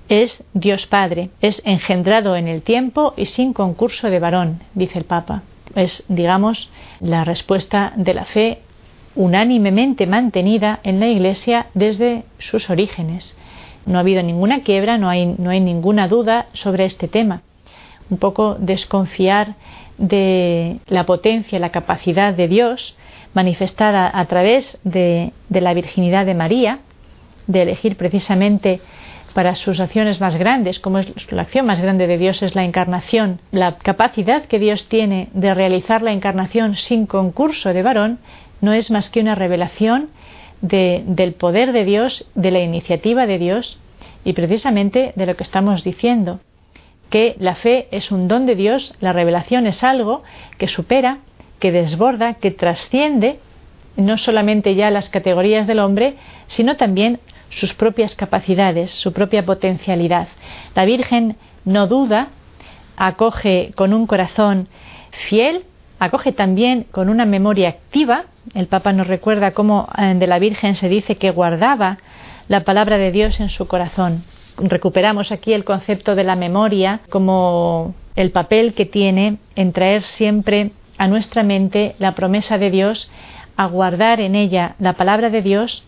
es 0.09 0.43
Dios 0.55 0.87
Padre, 0.87 1.31
es 1.41 1.63
engendrado 1.65 2.35
en 2.35 2.49
el 2.49 2.63
tiempo 2.63 3.15
y 3.17 3.27
sin 3.27 3.53
concurso 3.53 4.11
de 4.11 4.19
varón, 4.19 4.65
dice 4.75 4.99
el 4.99 5.05
Papa. 5.05 5.43
Es, 5.77 6.03
digamos, 6.09 6.69
la 6.99 7.23
respuesta 7.23 7.93
de 7.95 8.13
la 8.13 8.25
fe 8.25 8.59
unánimemente 9.15 10.09
mantenida 10.09 10.81
en 10.83 10.99
la 10.99 11.07
Iglesia 11.07 11.69
desde 11.75 12.25
sus 12.39 12.71
orígenes. 12.71 13.37
No 13.87 13.99
ha 13.99 14.01
habido 14.01 14.25
ninguna 14.25 14.63
quiebra, 14.63 14.99
no 14.99 15.09
hay, 15.09 15.27
no 15.27 15.51
hay 15.51 15.61
ninguna 15.61 16.09
duda 16.09 16.47
sobre 16.55 16.87
este 16.87 17.07
tema. 17.07 17.43
Un 18.13 18.19
poco 18.19 18.57
desconfiar 18.59 19.55
de 19.97 20.81
la 20.87 21.07
potencia, 21.07 21.59
la 21.59 21.71
capacidad 21.71 22.35
de 22.35 22.47
Dios 22.47 22.95
manifestada 23.33 24.11
a 24.13 24.27
través 24.27 24.79
de, 24.85 25.33
la 25.49 25.73
virginidad 25.73 26.27
de 26.27 26.35
María, 26.35 26.81
de 27.47 27.63
elegir 27.63 27.97
precisamente 27.97 28.83
para 29.33 29.55
sus 29.55 29.81
acciones 29.81 30.21
más 30.21 30.37
grandes, 30.37 30.79
como 30.79 30.99
es 30.99 31.33
la 31.33 31.41
acción 31.41 31.65
más 31.65 31.81
grande 31.81 32.07
de 32.07 32.19
Dios 32.19 32.43
es 32.43 32.55
la 32.55 32.65
encarnación, 32.65 33.41
la 33.51 33.79
capacidad 33.79 34.45
que 34.45 34.59
Dios 34.59 34.91
tiene 34.91 35.31
de 35.33 35.55
realizar 35.55 36.03
la 36.03 36.13
encarnación 36.13 36.77
sin 36.77 37.07
concurso 37.07 37.73
de 37.73 37.83
varón, 37.83 38.19
no 38.61 38.75
es 38.75 38.91
más 38.91 39.09
que 39.09 39.21
una 39.21 39.35
revelación 39.35 40.11
del 40.61 41.33
poder 41.33 41.73
de 41.73 41.87
Dios, 41.87 42.27
de 42.35 42.51
la 42.51 42.61
iniciativa 42.61 43.27
de 43.27 43.39
Dios 43.39 43.79
y 44.23 44.35
precisamente 44.35 45.15
de 45.17 45.25
lo 45.25 45.35
que 45.35 45.45
estamos 45.45 45.83
diciendo, 45.83 46.41
que 47.13 47.37
la 47.39 47.55
fe 47.55 47.89
es 47.91 48.11
un 48.11 48.27
don 48.27 48.47
de 48.47 48.57
Dios, 48.57 48.95
la 49.01 49.13
revelación 49.13 49.67
es 49.67 49.85
algo 49.85 50.23
que 50.57 50.67
supera, 50.67 51.19
que 51.59 51.71
desborda, 51.71 52.33
que 52.33 52.51
trasciende 52.51 53.39
no 53.99 54.17
solamente 54.17 54.75
ya 54.75 54.91
las 54.91 55.11
categorías 55.11 55.67
del 55.67 55.81
hombre, 55.81 56.15
sino 56.47 56.77
también 56.79 57.21
sus 57.51 57.75
propias 57.75 58.17
capacidades, 58.17 58.93
su 58.93 59.13
propia 59.13 59.45
potencialidad. 59.45 60.27
La 60.75 60.87
Virgen 60.87 61.37
no 61.67 61.87
duda, 61.87 62.29
acoge 62.97 63.73
con 63.77 63.93
un 63.93 64.07
corazón 64.07 64.69
fiel, 65.11 65.67
acoge 65.99 66.33
también 66.33 66.87
con 66.91 67.11
una 67.11 67.27
memoria 67.27 67.69
activa. 67.69 68.25
El 68.55 68.69
Papa 68.69 68.95
nos 68.95 69.07
recuerda 69.07 69.51
cómo 69.51 69.87
eh, 69.99 70.15
de 70.15 70.27
la 70.27 70.39
Virgen 70.39 70.77
se 70.77 70.89
dice 70.89 71.19
que 71.19 71.31
guardaba 71.31 71.99
la 72.49 72.61
palabra 72.61 72.97
de 72.97 73.13
Dios 73.13 73.39
en 73.39 73.51
su 73.51 73.67
corazón. 73.67 74.25
Recuperamos 74.57 75.33
aquí 75.33 75.53
el 75.53 75.65
concepto 75.65 76.15
de 76.15 76.25
la 76.25 76.37
memoria 76.37 77.01
como 77.09 77.95
el 78.17 78.31
papel 78.31 78.75
que 78.75 78.87
tiene 78.87 79.39
en 79.57 79.73
traer 79.73 80.03
siempre 80.03 80.73
a 80.99 81.09
nuestra 81.09 81.43
mente 81.43 81.97
la 81.99 82.15
promesa 82.15 82.59
de 82.59 82.71
Dios, 82.71 83.11
a 83.57 83.67
guardar 83.67 84.21
en 84.21 84.35
ella 84.35 84.77
la 84.79 84.95
palabra 84.95 85.31
de 85.31 85.43
Dios 85.43 85.85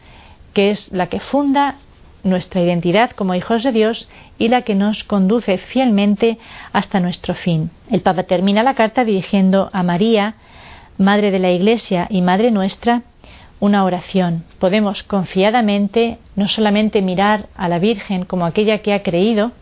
que 0.55 0.71
es 0.71 0.91
la 0.93 1.09
que 1.09 1.21
funda 1.21 1.77
nuestra 2.23 2.63
identidad 2.63 3.11
como 3.11 3.35
hijos 3.35 3.63
de 3.63 3.73
Dios 3.73 4.09
y 4.39 4.49
la 4.49 4.63
que 4.63 4.75
nos 4.75 5.05
conduce 5.05 5.59
fielmente 5.59 6.39
hasta 6.73 7.01
nuestro 7.01 7.35
fin. 7.35 7.71
El 7.91 8.01
Papa 8.01 8.23
termina 8.23 8.63
la 8.63 8.75
carta 8.75 9.05
dirigiendo 9.05 9.69
a 9.73 9.83
María, 9.83 10.37
Madre 10.97 11.31
de 11.31 11.41
la 11.41 11.51
Iglesia 11.51 12.07
y 12.09 12.23
Madre 12.23 12.51
nuestra, 12.51 13.03
una 13.61 13.85
oración. 13.85 14.45
Podemos 14.59 15.03
confiadamente 15.03 16.19
no 16.37 16.49
solamente 16.49 17.03
mirar 17.03 17.49
a 17.57 17.69
la 17.69 17.79
Virgen 17.79 18.25
como 18.25 18.47
aquella 18.47 18.79
que 18.79 18.93
ha 18.93 19.03
creído 19.03 19.53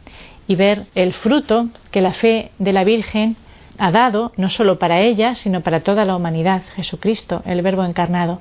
y 0.47 0.57
ver 0.57 0.87
el 0.95 1.13
fruto 1.13 1.69
que 1.91 2.01
la 2.01 2.13
fe 2.13 2.51
de 2.59 2.73
la 2.73 2.85
Virgen 2.85 3.37
ha 3.79 3.91
dado, 3.91 4.33
no 4.37 4.49
solo 4.49 4.79
para 4.79 5.01
ella, 5.01 5.35
sino 5.35 5.63
para 5.63 5.81
toda 5.81 6.05
la 6.05 6.17
humanidad, 6.17 6.63
Jesucristo, 6.75 7.43
el 7.47 7.63
Verbo 7.63 7.85
encarnado. 7.85 8.41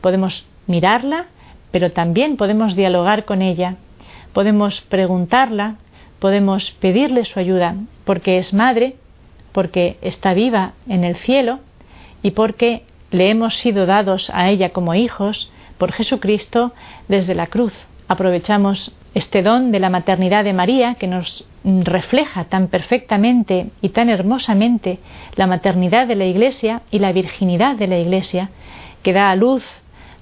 Podemos 0.00 0.44
mirarla, 0.66 1.26
pero 1.70 1.90
también 1.90 2.36
podemos 2.36 2.74
dialogar 2.74 3.24
con 3.24 3.42
ella, 3.42 3.76
podemos 4.32 4.80
preguntarla, 4.80 5.76
podemos 6.18 6.70
pedirle 6.72 7.24
su 7.24 7.38
ayuda, 7.38 7.76
porque 8.04 8.38
es 8.38 8.54
madre, 8.54 8.96
porque 9.52 9.98
está 10.02 10.34
viva 10.34 10.72
en 10.88 11.04
el 11.04 11.16
cielo 11.16 11.60
y 12.22 12.32
porque 12.32 12.84
le 13.12 13.30
hemos 13.30 13.58
sido 13.58 13.86
dados 13.86 14.30
a 14.34 14.50
ella 14.50 14.70
como 14.70 14.94
hijos 14.94 15.50
por 15.78 15.92
Jesucristo 15.92 16.72
desde 17.08 17.34
la 17.34 17.46
cruz. 17.46 17.74
Aprovechamos 18.08 18.92
este 19.14 19.42
don 19.42 19.70
de 19.70 19.80
la 19.80 19.90
maternidad 19.90 20.44
de 20.44 20.52
María 20.52 20.94
que 20.94 21.06
nos 21.06 21.46
refleja 21.64 22.44
tan 22.44 22.68
perfectamente 22.68 23.68
y 23.80 23.90
tan 23.90 24.08
hermosamente 24.08 24.98
la 25.36 25.46
maternidad 25.46 26.06
de 26.06 26.16
la 26.16 26.24
Iglesia 26.24 26.82
y 26.90 26.98
la 26.98 27.12
virginidad 27.12 27.76
de 27.76 27.86
la 27.86 27.98
Iglesia, 27.98 28.50
que 29.02 29.12
da 29.12 29.30
a 29.30 29.36
luz 29.36 29.64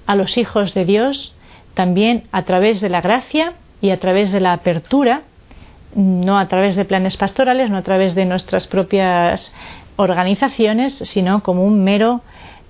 a 0.05 0.15
los 0.15 0.37
hijos 0.37 0.73
de 0.73 0.85
Dios 0.85 1.33
también 1.73 2.23
a 2.31 2.43
través 2.43 2.81
de 2.81 2.89
la 2.89 3.01
gracia 3.01 3.53
y 3.81 3.91
a 3.91 3.99
través 3.99 4.31
de 4.31 4.41
la 4.41 4.53
apertura, 4.53 5.21
no 5.95 6.37
a 6.37 6.47
través 6.47 6.75
de 6.75 6.85
planes 6.85 7.17
pastorales, 7.17 7.69
no 7.69 7.77
a 7.77 7.81
través 7.81 8.13
de 8.15 8.25
nuestras 8.25 8.67
propias 8.67 9.53
organizaciones, 9.95 10.93
sino 10.93 11.43
como 11.43 11.63
un 11.63 11.83
mero 11.83 12.21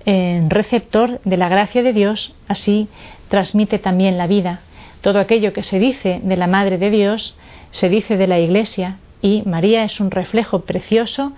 receptor 0.04 1.20
de 1.24 1.36
la 1.36 1.48
gracia 1.48 1.82
de 1.82 1.92
Dios, 1.92 2.34
así 2.48 2.88
transmite 3.28 3.78
también 3.78 4.18
la 4.18 4.26
vida. 4.26 4.60
Todo 5.00 5.18
aquello 5.18 5.52
que 5.52 5.62
se 5.62 5.78
dice 5.78 6.20
de 6.22 6.36
la 6.36 6.46
Madre 6.46 6.78
de 6.78 6.90
Dios 6.90 7.36
se 7.70 7.88
dice 7.88 8.16
de 8.16 8.26
la 8.26 8.38
Iglesia 8.38 8.98
y 9.20 9.42
María 9.46 9.84
es 9.84 10.00
un 10.00 10.10
reflejo 10.10 10.60
precioso 10.62 11.32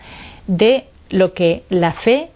de 0.47 0.87
lo 1.11 1.35
que 1.35 1.65
la 1.69 1.93
fe 1.93 2.31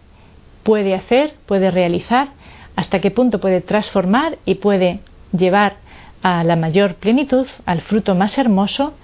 puede 0.62 0.94
hacer, 0.94 1.34
puede 1.46 1.70
realizar, 1.70 2.28
hasta 2.76 3.00
qué 3.00 3.10
punto 3.10 3.40
puede 3.40 3.60
transformar 3.60 4.38
y 4.44 4.56
puede 4.56 5.00
llevar 5.36 5.76
a 6.22 6.44
la 6.44 6.56
mayor 6.56 6.94
plenitud, 6.94 7.46
al 7.66 7.80
fruto 7.80 8.14
más 8.14 8.38
hermoso, 8.38 8.94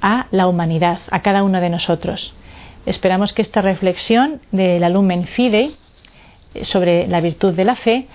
a 0.00 0.26
la 0.30 0.46
humanidad, 0.46 1.00
a 1.10 1.22
cada 1.22 1.42
uno 1.42 1.60
de 1.60 1.70
nosotros. 1.70 2.34
Esperamos 2.86 3.32
que 3.32 3.42
esta 3.42 3.62
reflexión 3.62 4.40
de 4.50 4.80
la 4.80 4.88
Lumen 4.88 5.26
Fidei 5.26 5.76
sobre 6.62 7.06
la 7.08 7.20
virtud 7.20 7.54
de 7.54 7.64
la 7.64 7.76
fe 7.76 8.06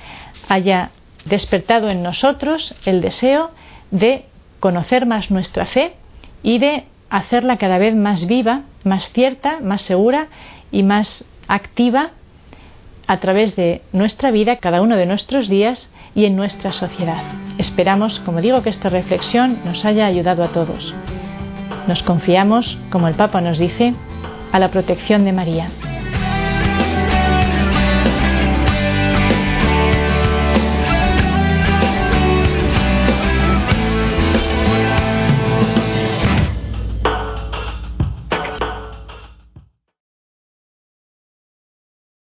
haya 0.47 0.91
despertado 1.25 1.89
en 1.89 2.03
nosotros 2.03 2.75
el 2.85 3.01
deseo 3.01 3.51
de 3.91 4.25
conocer 4.59 5.05
más 5.05 5.31
nuestra 5.31 5.65
fe 5.65 5.93
y 6.43 6.59
de 6.59 6.85
hacerla 7.09 7.57
cada 7.57 7.77
vez 7.77 7.95
más 7.95 8.27
viva, 8.27 8.61
más 8.83 9.11
cierta, 9.11 9.59
más 9.61 9.81
segura 9.81 10.27
y 10.71 10.83
más 10.83 11.25
activa 11.47 12.11
a 13.07 13.19
través 13.19 13.55
de 13.55 13.81
nuestra 13.93 14.31
vida, 14.31 14.57
cada 14.57 14.81
uno 14.81 14.97
de 14.97 15.05
nuestros 15.05 15.47
días 15.47 15.89
y 16.13 16.25
en 16.25 16.35
nuestra 16.35 16.73
sociedad. 16.73 17.23
Esperamos, 17.57 18.19
como 18.19 18.41
digo, 18.41 18.61
que 18.61 18.69
esta 18.69 18.89
reflexión 18.89 19.59
nos 19.63 19.85
haya 19.85 20.05
ayudado 20.05 20.43
a 20.43 20.49
todos. 20.49 20.93
Nos 21.87 22.03
confiamos, 22.03 22.77
como 22.91 23.07
el 23.07 23.15
Papa 23.15 23.39
nos 23.39 23.59
dice, 23.59 23.93
a 24.51 24.59
la 24.59 24.71
protección 24.71 25.23
de 25.23 25.31
María. 25.31 25.69